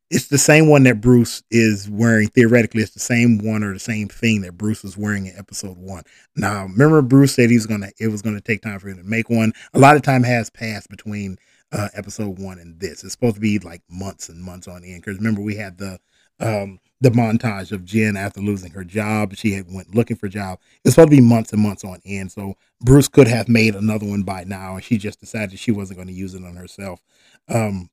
[0.10, 2.30] It's the same one that Bruce is wearing.
[2.30, 5.78] Theoretically, it's the same one or the same thing that Bruce was wearing in episode
[5.78, 6.04] one.
[6.36, 7.89] Now, remember, Bruce said he's gonna.
[8.00, 9.52] It was gonna take time for him to make one.
[9.74, 11.38] A lot of time has passed between
[11.71, 13.03] uh, episode one and this.
[13.03, 15.01] It's supposed to be like months and months on end.
[15.01, 15.99] Because remember, we had the
[16.39, 19.36] um, the montage of Jen after losing her job.
[19.36, 20.60] She had went looking for a job.
[20.84, 22.32] It's supposed to be months and months on end.
[22.32, 25.97] So Bruce could have made another one by now, and she just decided she wasn't
[25.97, 27.01] going to use it on herself.
[27.49, 27.89] Um,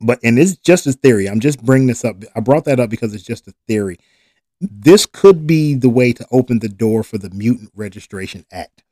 [0.00, 1.28] but and it's just a theory.
[1.28, 2.16] I'm just bringing this up.
[2.34, 3.98] I brought that up because it's just a theory.
[4.60, 8.82] This could be the way to open the door for the Mutant Registration Act.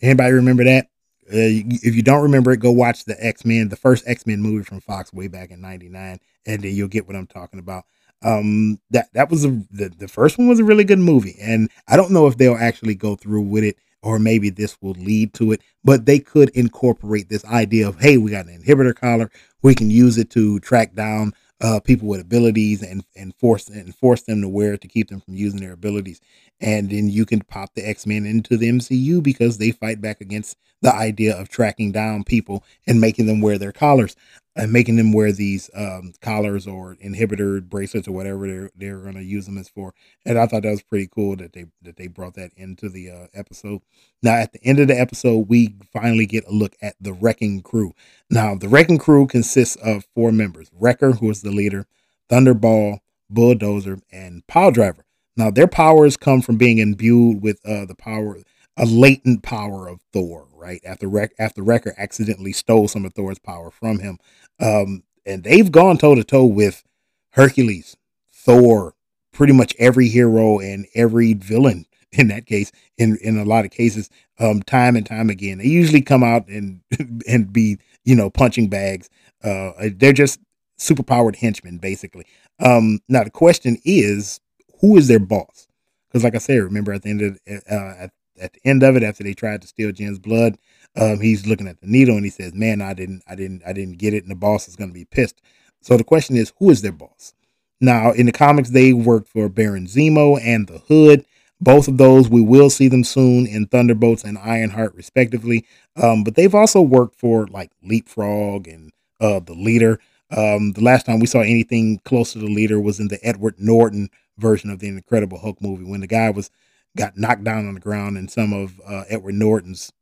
[0.00, 0.88] Anybody remember that?
[1.30, 4.40] Uh, if you don't remember it, go watch the X Men, the first X Men
[4.40, 7.84] movie from Fox way back in '99, and then you'll get what I'm talking about.
[8.22, 11.70] Um, that that was a, the the first one was a really good movie, and
[11.86, 15.34] I don't know if they'll actually go through with it, or maybe this will lead
[15.34, 15.60] to it.
[15.84, 19.30] But they could incorporate this idea of, hey, we got an inhibitor collar,
[19.62, 23.94] we can use it to track down uh, people with abilities and and force and
[23.94, 26.20] force them to wear it to keep them from using their abilities.
[26.60, 30.20] And then you can pop the X Men into the MCU because they fight back
[30.20, 34.16] against the idea of tracking down people and making them wear their collars
[34.58, 39.14] and making them wear these um, collars or inhibitor bracelets or whatever they're they're going
[39.14, 39.94] to use them as for.
[40.26, 43.10] And I thought that was pretty cool that they that they brought that into the
[43.10, 43.82] uh, episode.
[44.22, 47.62] Now at the end of the episode, we finally get a look at the Wrecking
[47.62, 47.94] Crew.
[48.30, 51.86] Now the Wrecking Crew consists of four members: Wrecker, who is the leader,
[52.28, 52.98] Thunderball,
[53.30, 55.04] Bulldozer, and Pile Driver.
[55.38, 58.38] Now their powers come from being imbued with uh, the power,
[58.76, 60.80] a latent power of Thor right?
[60.84, 64.18] After Wreck, after Wrecker accidentally stole some of Thor's power from him,
[64.60, 66.84] um, and they've gone toe to toe with
[67.30, 67.96] Hercules,
[68.32, 68.94] Thor,
[69.32, 72.72] pretty much every hero and every villain in that case.
[72.98, 76.48] In in a lot of cases, um, time and time again, they usually come out
[76.48, 76.80] and
[77.28, 79.08] and be you know punching bags.
[79.42, 80.40] Uh, they're just
[80.76, 82.24] super powered henchmen, basically.
[82.60, 84.40] Um, now the question is,
[84.80, 85.68] who is their boss?
[86.08, 88.96] Because, like I said, remember at the end of uh, at at the end of
[88.96, 90.58] it, after they tried to steal Jen's blood,
[90.96, 93.72] um, he's looking at the needle and he says, "Man, I didn't, I didn't, I
[93.72, 95.40] didn't get it," and the boss is going to be pissed.
[95.80, 97.34] So the question is, who is their boss?
[97.80, 101.24] Now, in the comics, they worked for Baron Zemo and the Hood.
[101.60, 105.66] Both of those, we will see them soon in Thunderbolts and Ironheart, respectively.
[105.96, 110.00] Um, but they've also worked for like Leapfrog and uh, the Leader.
[110.30, 113.54] Um, the last time we saw anything close to the leader was in the Edward
[113.58, 116.50] Norton version of the Incredible Hulk movie when the guy was
[116.96, 119.92] got knocked down on the ground and some of uh, Edward Norton's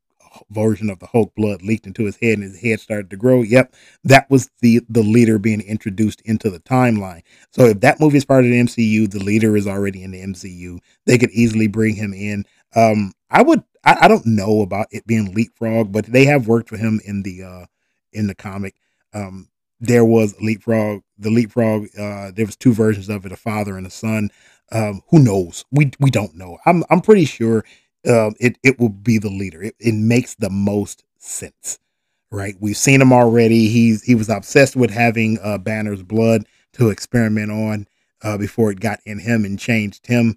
[0.51, 3.43] version of the Hulk blood leaked into his head and his head started to grow.
[3.43, 7.23] Yep, that was the the leader being introduced into the timeline.
[7.51, 10.23] So if that movie is part of the MCU, the leader is already in the
[10.23, 10.79] MCU.
[11.07, 12.45] They could easily bring him in.
[12.75, 13.63] Um, I would.
[13.85, 17.23] I, I don't know about it being leapfrog, but they have worked for him in
[17.23, 17.67] the uh
[18.13, 18.75] in the comic.
[19.15, 19.49] Um,
[19.81, 21.03] there was leapfrog.
[21.19, 21.89] The leapfrog.
[21.99, 24.31] Uh, there was two versions of it: a father and a son.
[24.73, 25.65] Um, who knows?
[25.71, 26.59] We we don't know.
[26.67, 27.65] I'm I'm pretty sure
[28.09, 29.63] um, it it will be the leader.
[29.63, 31.79] It, it makes the most sense,
[32.31, 32.57] right?
[32.61, 33.69] We've seen him already.
[33.69, 37.87] He's he was obsessed with having uh, Banner's blood to experiment on
[38.23, 40.37] uh, before it got in him and changed him.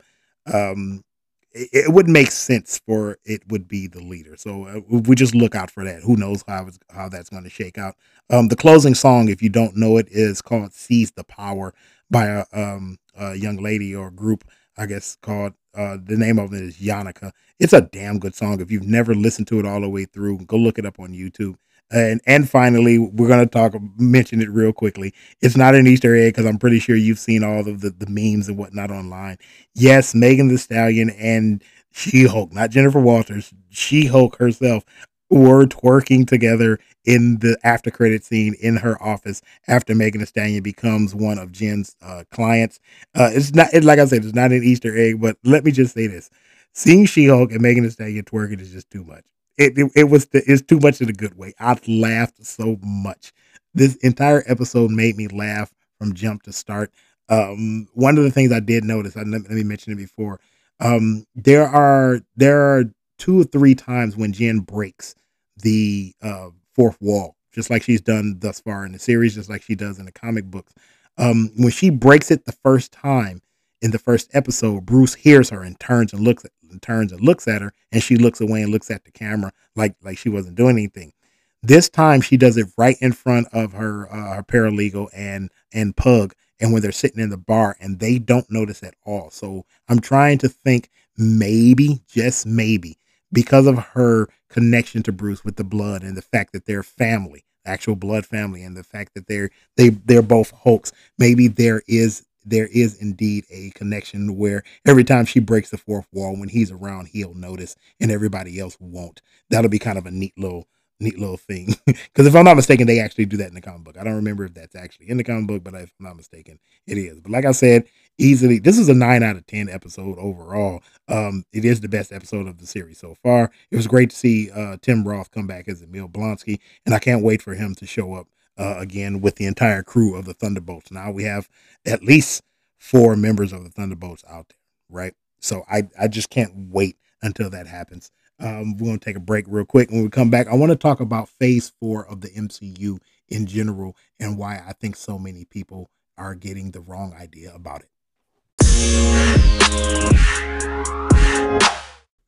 [0.51, 1.03] Um,
[1.51, 4.35] it, it would make sense for it would be the leader.
[4.37, 6.01] So uh, we just look out for that.
[6.03, 7.95] Who knows how how that's going to shake out?
[8.29, 11.73] Um, the closing song, if you don't know it, is called "Seize the Power"
[12.09, 14.43] by a, um, a young lady or group,
[14.77, 17.31] I guess called uh, the name of it is Yonaka.
[17.59, 18.59] It's a damn good song.
[18.61, 21.09] If you've never listened to it all the way through, go look it up on
[21.09, 21.55] YouTube.
[21.91, 25.13] And and finally, we're gonna talk mention it real quickly.
[25.41, 28.07] It's not an Easter egg because I'm pretty sure you've seen all of the, the
[28.07, 29.37] memes and whatnot online.
[29.73, 34.85] Yes, Megan Thee Stallion and She Hulk, not Jennifer Walters, She Hulk herself
[35.31, 40.63] were twerking together in the after credit scene in her office after Megan Thee Stallion
[40.63, 42.79] becomes one of Jen's uh, clients.
[43.15, 45.71] Uh, it's not, it, like I said, it's not an Easter egg, but let me
[45.71, 46.29] just say this:
[46.73, 49.25] seeing She Hulk and Megan Thee Stallion twerking is just too much.
[49.59, 51.53] It, it, it was the, it's too much in a good way.
[51.59, 53.33] I've laughed so much.
[53.73, 56.91] This entire episode made me laugh from jump to start.
[57.27, 60.39] Um, one of the things I did notice, I let me mention it before.
[60.79, 62.85] Um, there are there are
[63.17, 65.13] two or three times when Jen breaks
[65.57, 69.61] the uh, fourth wall, just like she's done thus far in the series, just like
[69.61, 70.73] she does in the comic books.
[71.17, 73.41] Um, when she breaks it the first time
[73.81, 77.21] in the first episode, Bruce hears her and turns and looks at and turns and
[77.21, 80.29] looks at her, and she looks away and looks at the camera like like she
[80.29, 81.13] wasn't doing anything.
[81.61, 85.95] This time she does it right in front of her uh, her paralegal and and
[85.95, 89.29] Pug, and when they're sitting in the bar, and they don't notice at all.
[89.29, 92.97] So I'm trying to think maybe, just maybe,
[93.31, 97.43] because of her connection to Bruce with the blood and the fact that they're family,
[97.65, 100.91] actual blood family, and the fact that they're they they're both Hulks.
[101.17, 106.07] Maybe there is there is indeed a connection where every time she breaks the fourth
[106.11, 109.21] wall, when he's around, he'll notice, and everybody else won't.
[109.49, 110.67] That'll be kind of a neat little
[110.99, 111.75] neat little thing.
[111.85, 113.97] Because if I'm not mistaken, they actually do that in the comic book.
[113.97, 116.59] I don't remember if that's actually in the comic book, but if I'm not mistaken,
[116.85, 117.21] it is.
[117.21, 117.85] But like I said,
[118.17, 120.81] easily this is a nine out of ten episode overall.
[121.07, 123.51] Um, it is the best episode of the series so far.
[123.71, 126.99] It was great to see uh, Tim Roth come back as Emil Blonsky, and I
[126.99, 130.33] can't wait for him to show up uh, again with the entire crew of the
[130.33, 130.91] Thunderbolts.
[130.91, 131.49] Now we have
[131.85, 132.43] at least
[132.77, 134.57] four members of the Thunderbolts out there,
[134.89, 135.13] right?
[135.39, 138.11] So I I just can't wait until that happens.
[138.41, 139.91] Um, we're going to take a break real quick.
[139.91, 143.45] When we come back, I want to talk about phase four of the MCU in
[143.45, 147.89] general and why I think so many people are getting the wrong idea about it.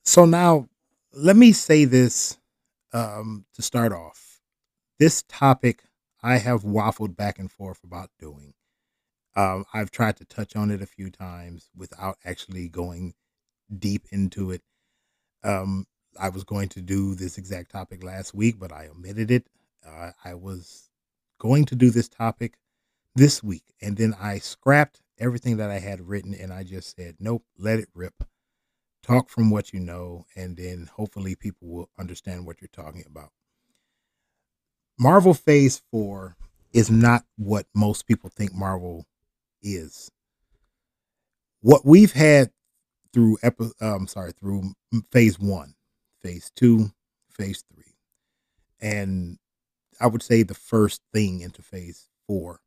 [0.04, 0.68] So now,
[1.14, 2.38] let me say this
[2.92, 4.42] um, to start off.
[5.00, 5.84] This topic
[6.24, 8.54] I have waffled back and forth about doing.
[9.36, 13.14] Um, I've tried to touch on it a few times without actually going
[13.78, 14.62] deep into it.
[15.44, 15.86] Um,
[16.20, 19.48] I was going to do this exact topic last week, but I omitted it.
[19.88, 20.90] Uh, I was
[21.40, 22.58] going to do this topic
[23.16, 27.16] this week, and then I scrapped everything that I had written and I just said,
[27.20, 28.24] nope, let it rip.
[29.04, 33.32] Talk from what you know, and then hopefully people will understand what you're talking about.
[35.02, 36.36] Marvel Phase 4
[36.74, 39.08] is not what most people think Marvel
[39.64, 40.12] is.
[41.62, 42.52] What we've had
[43.12, 44.74] through epi- um sorry, through
[45.12, 45.74] phase 1,
[46.22, 46.92] phase 2,
[47.32, 47.84] phase 3.
[48.80, 49.40] And
[50.00, 52.60] I would say the first thing into phase 4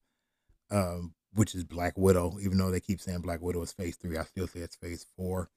[0.73, 2.39] um which is Black Widow.
[2.41, 5.07] Even though they keep saying Black Widow is phase three, I still say it's phase
[5.17, 5.51] four.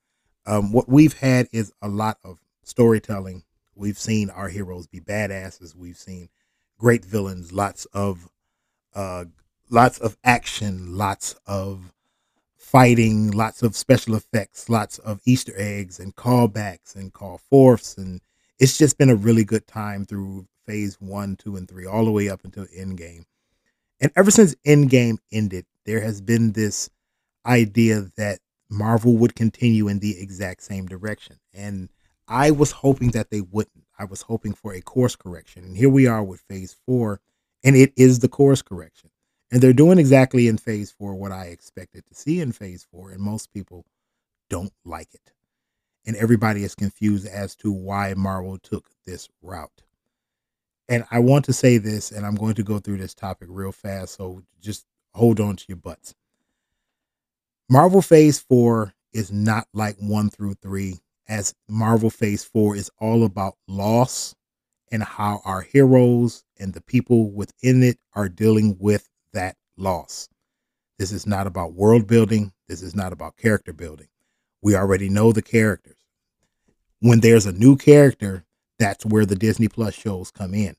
[0.46, 3.44] Um, what we've had is a lot of storytelling.
[3.76, 5.76] We've seen our heroes be badasses.
[5.76, 6.30] We've seen
[6.78, 8.30] great villains, lots of
[8.96, 9.26] uh,
[9.70, 11.94] lots of action, lots of
[12.58, 18.22] fighting, lots of special effects, lots of Easter eggs and callbacks and call forths, and
[18.60, 22.12] it's just been a really good time through phase one, two, and three, all the
[22.12, 23.24] way up until Endgame.
[24.00, 26.90] And ever since Endgame ended, there has been this
[27.46, 31.38] idea that Marvel would continue in the exact same direction.
[31.54, 31.90] And
[32.28, 33.86] I was hoping that they wouldn't.
[33.98, 35.64] I was hoping for a course correction.
[35.64, 37.20] And here we are with phase four,
[37.64, 39.10] and it is the course correction.
[39.52, 43.12] And they're doing exactly in phase four what I expected to see in phase four.
[43.12, 43.86] And most people
[44.50, 45.32] don't like it.
[46.06, 49.84] And everybody is confused as to why Marvel took this route.
[50.90, 53.72] And I want to say this, and I'm going to go through this topic real
[53.72, 54.16] fast.
[54.16, 56.16] So just hold on to your butts.
[57.70, 60.98] Marvel Phase 4 is not like 1 through 3,
[61.28, 64.36] as Marvel Phase 4 is all about loss
[64.92, 70.30] and how our heroes and the people within it are dealing with that loss.
[70.98, 72.54] This is not about world building.
[72.68, 74.08] This is not about character building.
[74.62, 75.98] We already know the characters.
[77.00, 78.46] When there's a new character,
[78.80, 80.76] that's where the Disney Plus shows come in.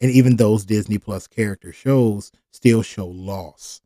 [0.00, 3.80] And even those Disney Plus character shows still show loss.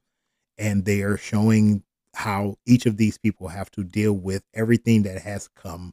[0.59, 1.83] And they are showing
[2.15, 5.93] how each of these people have to deal with everything that has come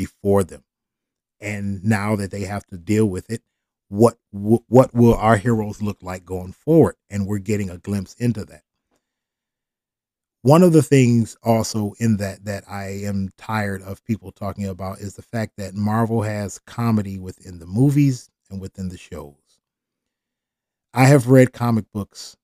[0.00, 0.64] before them.
[1.42, 3.42] And now that they have to deal with it,
[3.88, 6.94] what what will our heroes look like going forward?
[7.10, 8.62] And we're getting a glimpse into that.
[10.42, 15.00] One of the things also in that that I am tired of people talking about
[15.00, 19.34] is the fact that Marvel has comedy within the movies and within the shows.
[20.94, 22.36] I have read comic books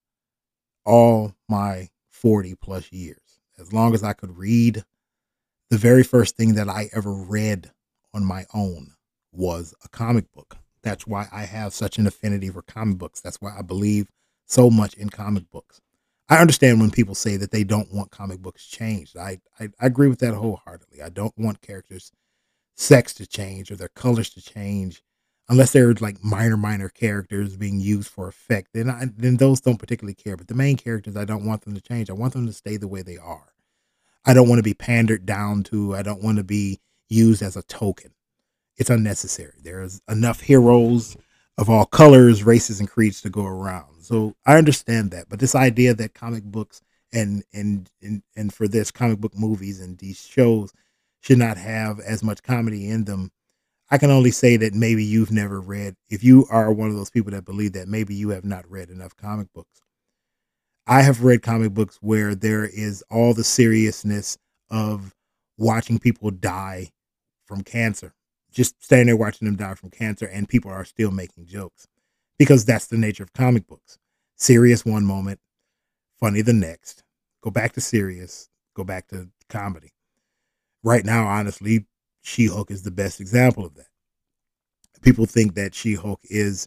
[0.85, 3.41] all my 40 plus years.
[3.59, 4.85] As long as I could read,
[5.71, 7.71] the very first thing that I ever read
[8.15, 8.93] on my own
[9.33, 10.57] was a comic book.
[10.83, 13.21] That's why I have such an affinity for comic books.
[13.21, 14.09] That's why I believe
[14.47, 15.81] so much in comic books.
[16.29, 19.17] I understand when people say that they don't want comic books changed.
[19.17, 21.03] I, I, I agree with that wholeheartedly.
[21.03, 22.13] I don't want characters'
[22.77, 25.03] sex to change or their colors to change
[25.49, 29.79] unless they're like minor minor characters being used for effect then I, then those don't
[29.79, 32.47] particularly care but the main characters i don't want them to change i want them
[32.47, 33.53] to stay the way they are
[34.27, 37.57] i don't want to be pandered down to i don't want to be used as
[37.57, 38.13] a token
[38.77, 41.17] it's unnecessary there's enough heroes
[41.59, 45.55] of all colors races and creeds to go around so i understand that but this
[45.55, 50.21] idea that comic books and and and, and for this comic book movies and these
[50.21, 50.73] shows
[51.21, 53.31] should not have as much comedy in them
[53.89, 57.11] I can only say that maybe you've never read, if you are one of those
[57.11, 59.81] people that believe that, maybe you have not read enough comic books.
[60.87, 64.39] I have read comic books where there is all the seriousness
[64.71, 65.15] of
[65.59, 66.91] watching people die
[67.45, 68.15] from cancer,
[68.53, 71.89] just standing there watching them die from cancer, and people are still making jokes
[72.39, 73.99] because that's the nature of comic books.
[74.37, 75.41] Serious one moment,
[76.21, 77.03] funny the next,
[77.43, 79.93] go back to serious, go back to comedy.
[80.85, 81.87] Right now, honestly,
[82.23, 83.87] she Hulk is the best example of that.
[85.03, 86.67] People think that She Hulk is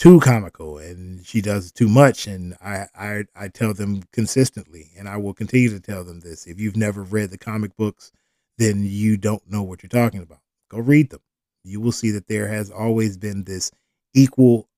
[0.00, 5.06] too comical and she does too much, and I, I I tell them consistently, and
[5.06, 8.10] I will continue to tell them this: if you've never read the comic books,
[8.56, 10.40] then you don't know what you're talking about.
[10.70, 11.20] Go read them.
[11.64, 13.70] You will see that there has always been this
[14.14, 14.68] equal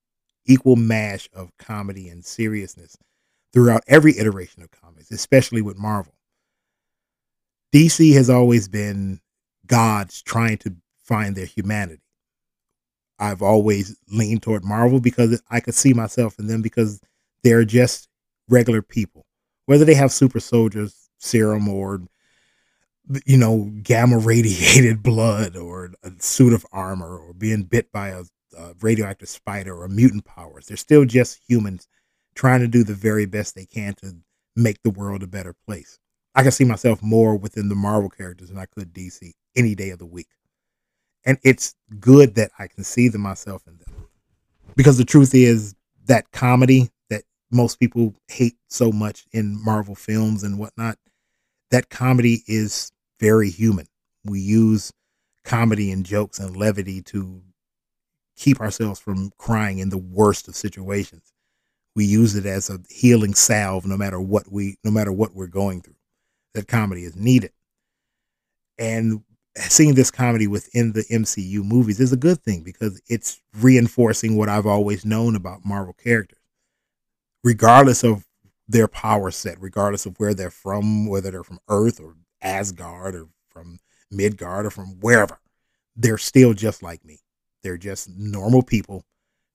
[0.44, 2.96] equal mash of comedy and seriousness
[3.52, 6.14] throughout every iteration of comics, especially with Marvel.
[7.72, 9.20] DC has always been
[9.68, 12.02] gods trying to find their humanity.
[13.18, 17.00] I've always leaned toward Marvel because I could see myself in them because
[17.44, 18.08] they're just
[18.48, 19.26] regular people.
[19.66, 22.02] Whether they have super soldiers serum or
[23.24, 28.22] you know gamma radiated blood or a suit of armor or being bit by a,
[28.58, 31.88] a radioactive spider or mutant powers, they're still just humans
[32.34, 34.16] trying to do the very best they can to
[34.56, 35.98] make the world a better place.
[36.34, 39.90] I can see myself more within the Marvel characters than I could DC any day
[39.90, 40.28] of the week.
[41.24, 44.06] And it's good that I can see them myself in them.
[44.76, 45.74] Because the truth is
[46.06, 50.98] that comedy that most people hate so much in Marvel films and whatnot,
[51.70, 53.86] that comedy is very human.
[54.24, 54.92] We use
[55.44, 57.42] comedy and jokes and levity to
[58.36, 61.32] keep ourselves from crying in the worst of situations.
[61.94, 65.46] We use it as a healing salve no matter what we no matter what we're
[65.46, 65.96] going through.
[66.54, 67.52] That comedy is needed.
[68.78, 69.22] And
[69.56, 74.48] seeing this comedy within the MCU movies is a good thing because it's reinforcing what
[74.48, 76.38] I've always known about Marvel characters.
[77.44, 78.24] Regardless of
[78.68, 83.28] their power set, regardless of where they're from, whether they're from Earth or Asgard or
[83.48, 83.78] from
[84.10, 85.38] Midgard or from wherever,
[85.96, 87.20] they're still just like me.
[87.62, 89.04] They're just normal people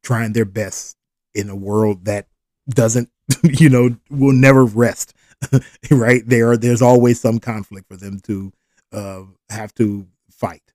[0.03, 0.95] trying their best
[1.33, 2.27] in a world that
[2.69, 3.09] doesn't,
[3.43, 5.13] you know, will never rest.
[5.91, 6.23] right?
[6.25, 8.51] There there's always some conflict for them to
[8.91, 10.73] uh, have to fight.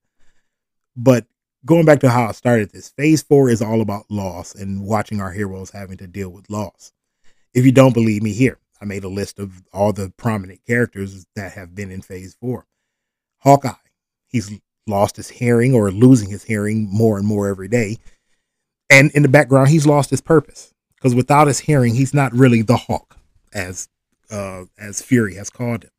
[0.97, 1.27] But
[1.65, 5.21] going back to how I started this, phase four is all about loss and watching
[5.21, 6.93] our heroes having to deal with loss.
[7.55, 11.27] If you don't believe me, here, I made a list of all the prominent characters
[11.37, 12.67] that have been in phase four.
[13.39, 13.73] Hawkeye,
[14.27, 17.99] he's lost his hearing or losing his hearing more and more every day.
[18.91, 20.73] And in the background, he's lost his purpose.
[20.97, 23.17] Because without his hearing, he's not really the Hawk,
[23.53, 23.89] as
[24.31, 25.91] uh, as Fury has called him.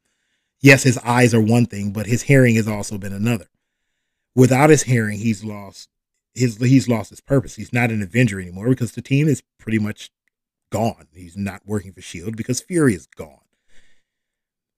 [0.64, 3.50] Yes, his eyes are one thing, but his hearing has also been another.
[4.34, 5.90] Without his hearing, he's lost
[6.34, 7.56] his he's lost his purpose.
[7.56, 10.10] He's not an Avenger anymore because the team is pretty much
[10.72, 11.08] gone.
[11.14, 13.42] He's not working for Shield because Fury is gone.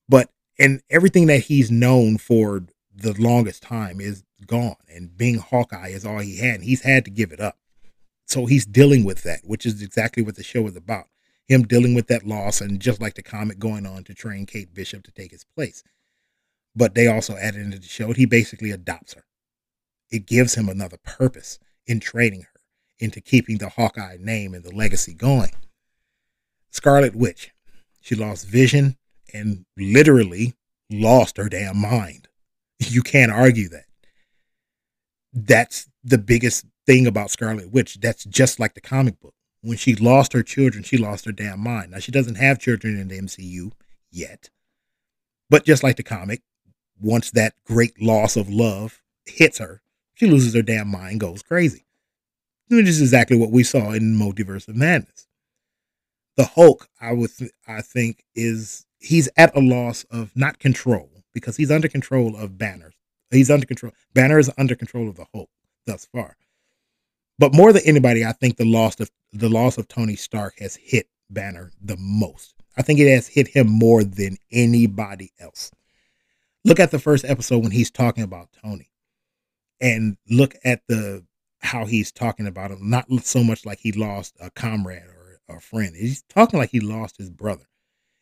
[0.09, 4.77] But and everything that he's known for the longest time is gone.
[4.89, 6.55] And being Hawkeye is all he had.
[6.55, 7.57] And he's had to give it up.
[8.25, 11.05] So he's dealing with that, which is exactly what the show is about.
[11.47, 14.73] Him dealing with that loss and just like the comic going on to train Kate
[14.73, 15.83] Bishop to take his place.
[16.75, 19.25] But they also added into the show, that he basically adopts her.
[20.11, 22.59] It gives him another purpose in training her,
[22.99, 25.51] into keeping the Hawkeye name and the legacy going.
[26.71, 27.51] Scarlet Witch,
[28.01, 28.97] she lost vision
[29.33, 30.55] and literally
[30.89, 32.27] lost her damn mind.
[32.79, 33.85] You can't argue that.
[35.31, 37.99] That's the biggest thing about Scarlet Witch.
[38.01, 39.34] That's just like the comic book.
[39.65, 41.91] When she lost her children, she lost her damn mind.
[41.91, 43.71] Now, she doesn't have children in the MCU
[44.11, 44.51] yet.
[45.49, 46.43] But just like the comic,
[47.01, 49.81] once that great loss of love hits her,
[50.13, 51.85] she loses her damn mind, goes crazy.
[52.69, 55.27] Which is exactly what we saw in Multiverse of Madness.
[56.37, 61.09] The Hulk, I would, th- I think, is he's at a loss of not control
[61.33, 62.91] because he's under control of Banner.
[63.31, 63.93] He's under control.
[64.13, 65.49] Banner is under control of the Hulk
[65.87, 66.37] thus far.
[67.37, 70.75] But more than anybody, I think the loss of the loss of Tony Stark has
[70.75, 72.55] hit Banner the most.
[72.77, 75.71] I think it has hit him more than anybody else.
[76.63, 78.89] Look at the first episode when he's talking about Tony,
[79.81, 81.25] and look at the
[81.59, 82.89] how he's talking about him.
[82.89, 85.95] Not so much like he lost a comrade or a friend.
[85.95, 87.65] He's talking like he lost his brother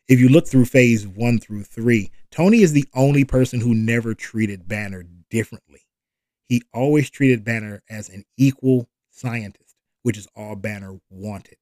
[0.08, 4.14] if you look through phase one through three, Tony is the only person who never
[4.14, 5.80] treated Banner differently.
[6.46, 11.56] He always treated Banner as an equal scientist, which is all Banner wanted.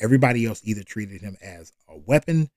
[0.00, 2.48] Everybody else either treated him as a weapon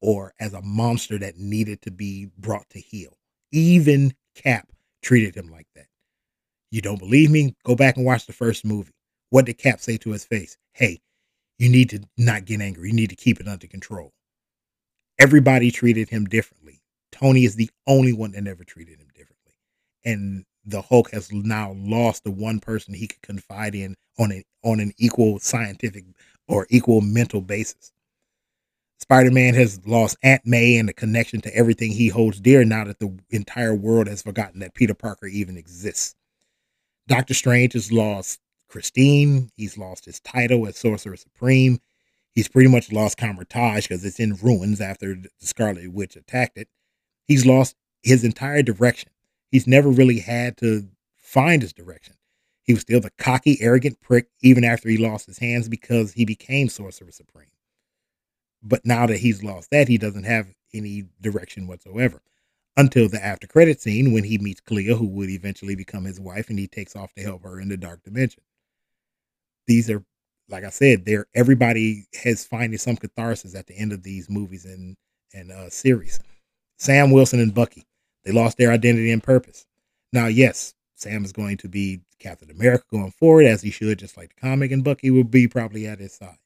[0.00, 3.16] or as a monster that needed to be brought to heel.
[3.52, 4.68] Even Cap
[5.02, 5.86] treated him like that.
[6.70, 7.54] You don't believe me?
[7.64, 8.92] Go back and watch the first movie.
[9.30, 10.56] What did Cap say to his face?
[10.72, 11.00] Hey,
[11.58, 12.88] you need to not get angry.
[12.88, 14.12] You need to keep it under control
[15.18, 16.80] everybody treated him differently.
[17.10, 19.54] Tony is the only one that never treated him differently.
[20.04, 24.42] And the Hulk has now lost the one person he could confide in on an
[24.62, 26.04] on an equal scientific
[26.46, 27.92] or equal mental basis.
[29.00, 32.98] Spider-Man has lost Aunt May and the connection to everything he holds dear now that
[32.98, 36.14] the entire world has forgotten that Peter Parker even exists.
[37.06, 39.50] Doctor Strange has lost Christine.
[39.56, 41.78] He's lost his title as Sorcerer Supreme.
[42.34, 46.68] He's pretty much lost Kamar-Taj because it's in ruins after the Scarlet Witch attacked it.
[47.26, 49.10] He's lost his entire direction.
[49.50, 52.14] He's never really had to find his direction.
[52.62, 56.24] He was still the cocky, arrogant prick even after he lost his hands because he
[56.24, 57.48] became Sorcerer Supreme.
[58.62, 62.20] But now that he's lost that, he doesn't have any direction whatsoever.
[62.76, 66.50] Until the after credit scene when he meets Clea, who would eventually become his wife,
[66.50, 68.42] and he takes off to help her in the dark dimension.
[69.66, 70.04] These are
[70.48, 74.64] like I said, there everybody has finding some catharsis at the end of these movies
[74.64, 74.96] and
[75.34, 76.20] and uh, series.
[76.78, 77.86] Sam Wilson and Bucky,
[78.24, 79.66] they lost their identity and purpose.
[80.12, 84.16] Now, yes, Sam is going to be Captain America going forward, as he should, just
[84.16, 86.38] like the comic, and Bucky will be probably at his side.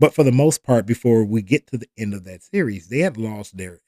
[0.00, 2.98] But for the most part, before we get to the end of that series, they
[2.98, 3.80] had lost their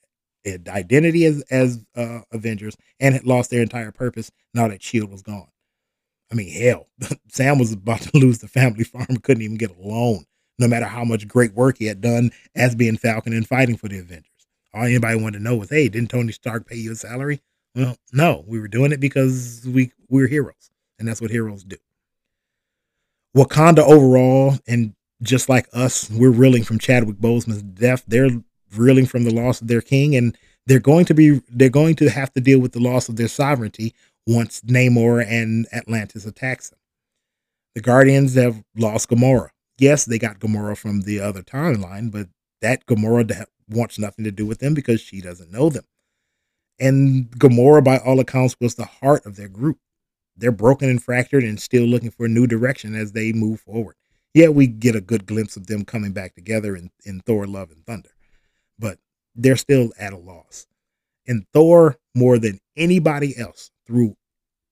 [0.68, 5.22] identity as as uh, Avengers and had lost their entire purpose now that Shield was
[5.22, 5.48] gone.
[6.30, 6.86] I mean, hell,
[7.28, 10.24] Sam was about to lose the family farm, couldn't even get a loan,
[10.58, 13.88] no matter how much great work he had done as being Falcon and fighting for
[13.88, 14.30] the Avengers.
[14.76, 17.40] All anybody wanted to know was, hey, didn't Tony Stark pay you a salary?
[17.74, 21.76] Well, no, we were doing it because we we're heroes, and that's what heroes do.
[23.34, 28.04] Wakanda overall, and just like us, we're reeling from Chadwick Boseman's death.
[28.06, 28.42] They're
[28.74, 32.10] reeling from the loss of their king, and they're going to be they're going to
[32.10, 33.94] have to deal with the loss of their sovereignty
[34.26, 36.78] once Namor and Atlantis attacks them.
[37.74, 39.50] The Guardians have lost Gamora.
[39.78, 42.28] Yes, they got Gamora from the other timeline, but
[42.62, 45.84] that Gamora wants nothing to do with them because she doesn't know them.
[46.78, 49.78] And Gamora, by all accounts, was the heart of their group.
[50.36, 53.96] They're broken and fractured and still looking for a new direction as they move forward.
[54.34, 57.70] Yeah, we get a good glimpse of them coming back together in, in Thor Love
[57.70, 58.10] and Thunder,
[58.78, 58.98] but
[59.34, 60.66] they're still at a loss.
[61.26, 64.16] And Thor, more than anybody else, through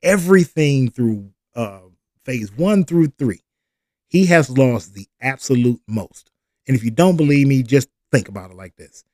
[0.03, 1.81] everything through uh,
[2.25, 3.41] phase one through three,
[4.09, 6.31] he has lost the absolute most.
[6.67, 9.05] And if you don't believe me, just think about it like this.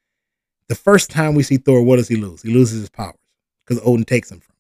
[0.69, 2.43] The first time we see Thor, what does he lose?
[2.43, 3.17] He loses his powers
[3.67, 4.57] because Odin takes him from him.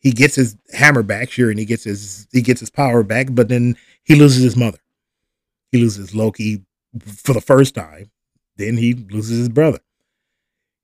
[0.00, 3.28] He gets his hammer back, sure, and he gets his he gets his power back,
[3.30, 4.78] but then he loses his mother.
[5.72, 6.64] He loses Loki
[7.06, 8.10] for the first time.
[8.56, 9.80] Then he loses his brother.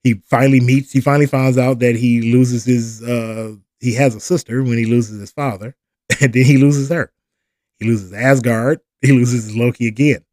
[0.03, 4.19] He finally meets, he finally finds out that he loses his, uh, he has a
[4.19, 5.75] sister when he loses his father,
[6.21, 7.11] and then he loses her.
[7.79, 8.79] He loses Asgard.
[9.01, 10.23] He loses Loki again.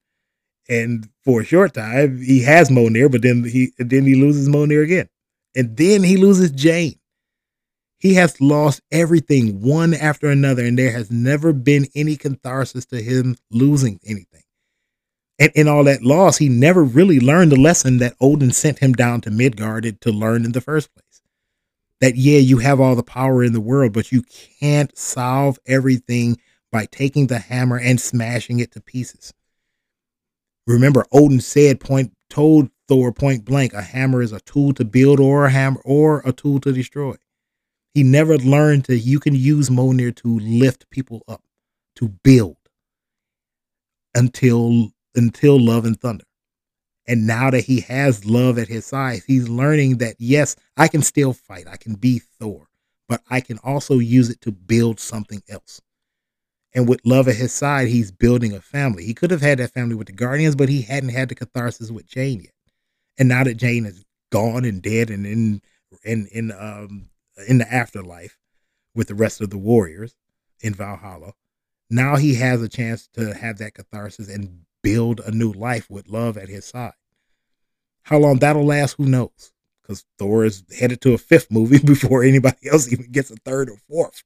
[0.69, 4.83] And for a short time, he has Mjolnir, but then he then he loses Mjolnir
[4.83, 5.11] again.
[5.55, 6.99] And then he loses Jane.
[7.99, 13.03] He has lost everything one after another, and there has never been any catharsis to
[13.03, 14.45] him losing anything.
[15.39, 18.95] And in all that loss, he never really learned the lesson that Odin sent him
[18.95, 21.23] down to Midgard to learn in the first place.
[22.01, 24.23] That, yeah, you have all the power in the world, but you
[24.61, 26.39] can't solve everything
[26.73, 29.35] by taking the hammer and smashing it to pieces.
[30.69, 35.19] Remember, Odin said, point, told Thor point blank, a hammer is a tool to build
[35.19, 37.15] or a hammer or a tool to destroy.
[37.95, 41.43] He never learned that you can use Mjolnir to lift people up,
[41.97, 42.59] to build
[44.15, 46.25] until until Love and Thunder.
[47.07, 51.01] And now that he has love at his side, he's learning that yes, I can
[51.01, 51.67] still fight.
[51.67, 52.69] I can be Thor,
[53.09, 55.81] but I can also use it to build something else.
[56.79, 59.05] And with love at his side, he's building a family.
[59.05, 61.91] He could have had that family with the Guardians, but he hadn't had the catharsis
[61.91, 62.53] with Jane yet.
[63.19, 65.61] And now that Jane is gone and dead and in
[66.05, 67.11] in in um
[67.49, 68.39] in the afterlife
[68.95, 70.15] with the rest of the warriors
[70.61, 71.33] in Valhalla.
[71.91, 76.09] Now he has a chance to have that catharsis and build a new life with
[76.09, 76.93] love at his side.
[78.03, 79.51] How long that'll last, who knows?
[79.83, 83.69] Because Thor is headed to a fifth movie before anybody else even gets a third
[83.69, 84.23] or fourth.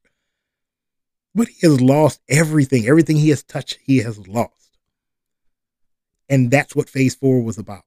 [1.34, 2.86] But he has lost everything.
[2.86, 4.78] Everything he has touched, he has lost.
[6.28, 7.84] And that's what phase four was about.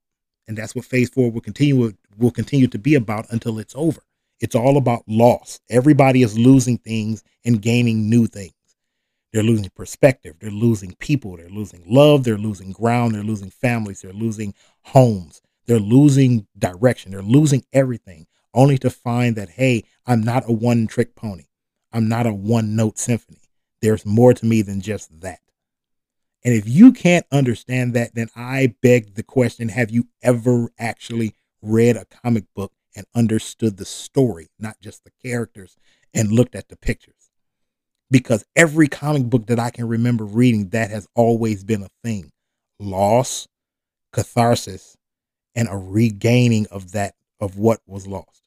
[0.47, 4.01] And that's what phase four will continue will continue to be about until it's over.
[4.39, 5.59] It's all about loss.
[5.69, 8.53] Everybody is losing things and gaining new things.
[9.31, 10.35] They're losing perspective.
[10.39, 11.37] They're losing people.
[11.37, 12.23] They're losing love.
[12.23, 13.15] They're losing ground.
[13.15, 14.01] They're losing families.
[14.01, 15.41] They're losing homes.
[15.65, 17.11] They're losing direction.
[17.11, 21.45] They're losing everything only to find that, hey, I'm not a one trick pony.
[21.95, 23.39] I'm not a one note symphony.
[23.81, 25.39] There's more to me than just that.
[26.43, 31.35] And if you can't understand that, then I beg the question have you ever actually
[31.61, 35.77] read a comic book and understood the story, not just the characters,
[36.13, 37.31] and looked at the pictures.
[38.11, 42.31] Because every comic book that I can remember reading, that has always been a thing
[42.77, 43.47] loss,
[44.11, 44.97] catharsis,
[45.55, 48.44] and a regaining of that, of what was lost.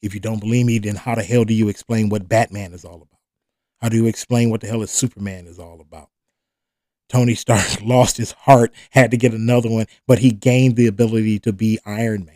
[0.00, 2.84] If you don't believe me, then how the hell do you explain what Batman is
[2.84, 3.18] all about?
[3.80, 6.10] How do you explain what the hell is Superman is all about?
[7.08, 11.38] Tony Stark lost his heart, had to get another one, but he gained the ability
[11.40, 12.34] to be Iron Man.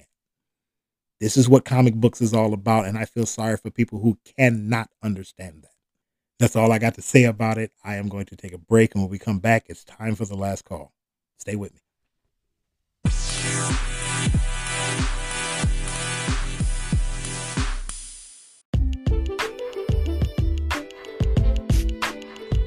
[1.21, 4.19] This is what comic books is all about, and I feel sorry for people who
[4.37, 5.71] cannot understand that.
[6.41, 7.71] That's all I got to say about it.
[7.85, 10.25] I am going to take a break, and when we come back, it's time for
[10.25, 10.93] the last call.
[11.39, 11.81] Stay with me.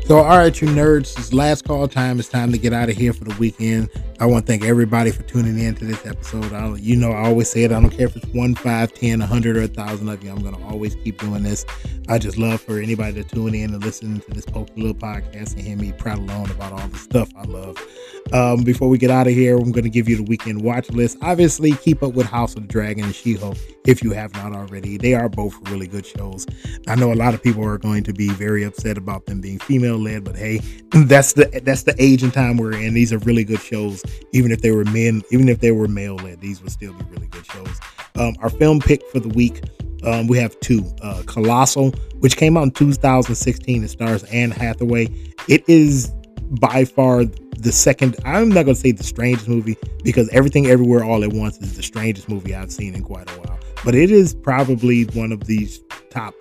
[0.06, 2.20] So, all right, you nerds, it's last call time.
[2.20, 3.89] It's time to get out of here for the weekend.
[4.20, 6.53] I want to thank everybody for tuning in to this episode.
[6.53, 7.72] I, you know, I always say it.
[7.72, 10.30] I don't care if it's one, five, ten, a hundred, or a thousand of you.
[10.30, 11.66] I'm going to always keep doing this.
[12.08, 15.53] I just love for anybody to tune in and listen to this pokey little podcast
[15.53, 17.76] and hear me prattle on about all the stuff I love.
[18.34, 20.90] Um, before we get out of here, I'm going to give you the weekend watch
[20.90, 21.18] list.
[21.22, 23.56] Obviously, keep up with House of the Dragon and She-Hulk
[23.86, 24.98] if you have not already.
[24.98, 26.46] They are both really good shows.
[26.88, 29.60] I know a lot of people are going to be very upset about them being
[29.60, 30.58] female led, but hey,
[31.06, 32.94] that's the that's the age and time we're in.
[32.96, 34.04] These are really good shows.
[34.32, 37.06] Even if they were men, even if they were male led, these would still be
[37.12, 37.80] really good shows.
[38.16, 39.62] Um, our film pick for the week.
[40.04, 43.84] Um, we have two uh, Colossal, which came out in 2016.
[43.84, 45.10] It stars Anne Hathaway.
[45.48, 46.12] It is
[46.60, 47.26] by far
[47.60, 51.34] the second i'm not going to say the strangest movie because everything everywhere all at
[51.34, 53.60] once is the strangest movie i've seen in quite a while.
[53.84, 55.80] But it is probably one of these
[56.10, 56.34] top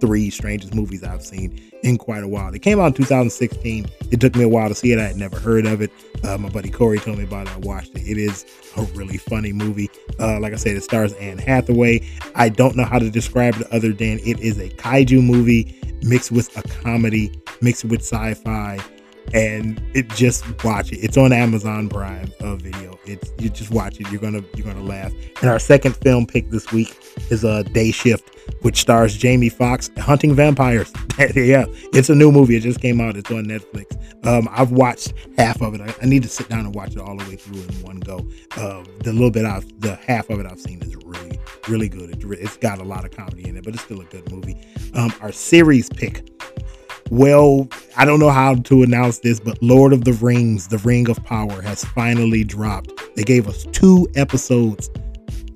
[0.00, 2.52] three strangest movies i've seen in quite a while.
[2.54, 4.98] It came out in 2016 it took me a while to see it.
[4.98, 5.90] I had never heard of it.
[6.22, 7.54] Uh, my buddy corey told me about it.
[7.54, 8.02] I watched it.
[8.06, 8.44] It is
[8.76, 9.90] a really funny movie.
[10.20, 12.06] Uh, like i said it stars anne hathaway.
[12.34, 16.32] I don't know how to describe it other than it is a kaiju movie mixed
[16.32, 18.78] with a comedy mixed with sci-fi
[19.32, 20.98] and it just watch it.
[20.98, 22.98] It's on Amazon Prime uh, Video.
[23.04, 24.10] It's you just watch it.
[24.10, 25.12] You're gonna you're gonna laugh.
[25.40, 26.96] And our second film pick this week
[27.30, 28.30] is a uh, Day Shift,
[28.62, 30.92] which stars Jamie Foxx hunting vampires.
[31.34, 32.56] yeah, it's a new movie.
[32.56, 33.16] It just came out.
[33.16, 33.98] It's on Netflix.
[34.26, 35.80] Um, I've watched half of it.
[35.80, 37.96] I, I, need to sit down and watch it all the way through in one
[37.96, 38.26] go.
[38.56, 42.10] Uh, the little bit I've the half of it I've seen is really really good.
[42.10, 44.56] It, it's got a lot of comedy in it, but it's still a good movie.
[44.94, 46.28] Um, our series pick
[47.12, 51.10] Well, I don't know how to announce this, but Lord of the Rings, The Ring
[51.10, 52.90] of Power, has finally dropped.
[53.16, 54.88] They gave us two episodes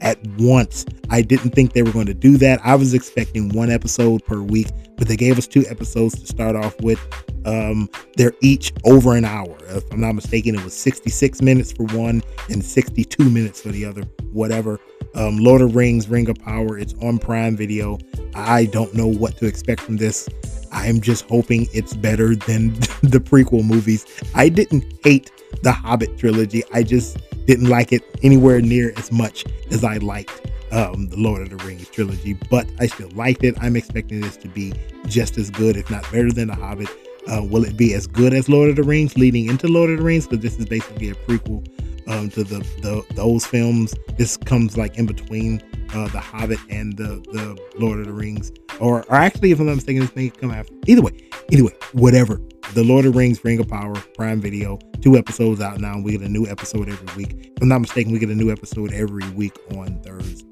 [0.02, 0.84] at once.
[1.09, 2.61] I didn't think they were going to do that.
[2.62, 4.66] I was expecting one episode per week,
[4.98, 7.00] but they gave us two episodes to start off with.
[7.46, 7.88] Um,
[8.18, 9.57] they're each over an hour.
[9.68, 13.86] If I'm not mistaken, it was 66 minutes for one and 62 minutes for the
[13.86, 14.78] other, whatever.
[15.14, 17.96] Um, Lord of Rings, Ring of Power, it's on Prime Video.
[18.34, 20.28] I don't know what to expect from this.
[20.72, 24.06] I'm just hoping it's better than the prequel movies.
[24.34, 25.30] I didn't hate
[25.62, 26.62] the Hobbit trilogy.
[26.72, 31.42] I just didn't like it anywhere near as much as I liked um, the Lord
[31.42, 33.56] of the Rings trilogy, but I still liked it.
[33.60, 34.72] I'm expecting this to be
[35.06, 36.88] just as good, if not better than The Hobbit.
[37.28, 39.98] Uh, will it be as good as Lord of the Rings leading into Lord of
[39.98, 40.26] the Rings?
[40.26, 41.66] Because this is basically a prequel
[42.07, 43.94] um, to the, the those films.
[44.16, 45.62] This comes like in between
[45.94, 49.66] uh, the Hobbit and the the Lord of the Rings, or or actually, if I'm
[49.66, 50.74] not mistaken, this may come after.
[50.86, 51.12] Either way,
[51.52, 52.40] anyway, whatever.
[52.74, 56.00] The Lord of the Rings, Ring of Power, Prime Video, two episodes out now.
[56.00, 57.52] We get a new episode every week.
[57.57, 60.46] If I'm not mistaken, we get a new episode every week on Thursday.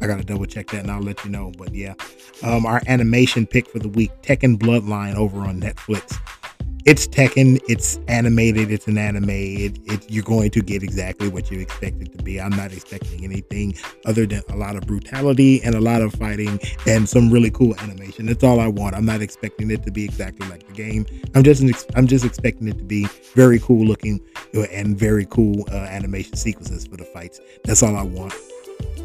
[0.00, 1.52] I gotta double check that and I'll let you know.
[1.58, 1.94] But yeah,
[2.42, 6.16] um, our animation pick for the week: Tekken Bloodline over on Netflix
[6.84, 9.30] it's Tekken, it's animated, it's an anime.
[9.30, 12.40] It, it, you're going to get exactly what you expect it to be.
[12.40, 13.74] I'm not expecting anything
[14.06, 17.74] other than a lot of brutality and a lot of fighting and some really cool
[17.80, 18.26] animation.
[18.26, 18.94] That's all I want.
[18.96, 21.06] I'm not expecting it to be exactly like the game.
[21.34, 21.62] I'm just
[21.94, 24.20] I'm just expecting it to be very cool looking
[24.54, 27.40] and very cool uh, animation sequences for the fights.
[27.64, 28.34] That's all I want.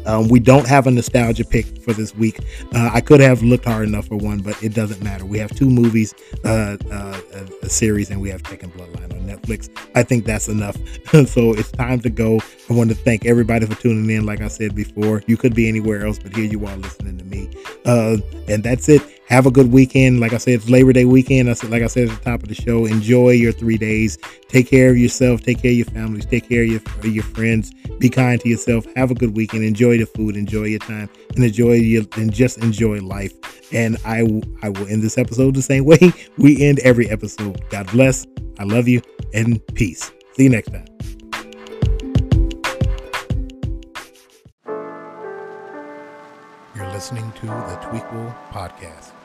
[0.06, 2.38] Um, we don't have a nostalgia pick for this week.
[2.74, 5.24] Uh, I could have looked hard enough for one, but it doesn't matter.
[5.24, 7.20] We have two movies, uh, uh,
[7.62, 9.68] a, series, and we have Tekken Bloodline on Netflix.
[9.94, 10.76] I think that's enough.
[11.28, 12.40] so it's time to go.
[12.70, 14.24] I want to thank everybody for tuning in.
[14.24, 17.24] Like I said before, you could be anywhere else, but here you are listening to
[17.24, 17.50] me.
[17.84, 20.20] Uh, and that's it have a good weekend.
[20.20, 21.50] Like I said, it's Labor Day weekend.
[21.50, 24.18] I said, like I said at the top of the show, enjoy your three days.
[24.48, 25.42] Take care of yourself.
[25.42, 26.26] Take care of your families.
[26.26, 26.80] Take care of your,
[27.12, 27.72] your friends.
[27.98, 28.86] Be kind to yourself.
[28.94, 29.64] Have a good weekend.
[29.64, 30.36] Enjoy the food.
[30.36, 33.32] Enjoy your time, and enjoy your and just enjoy life.
[33.72, 34.20] And I
[34.62, 37.60] I will end this episode the same way we end every episode.
[37.70, 38.26] God bless.
[38.58, 39.02] I love you
[39.34, 40.12] and peace.
[40.34, 40.86] See you next time.
[46.74, 49.15] You're listening to the Tweequel Podcast.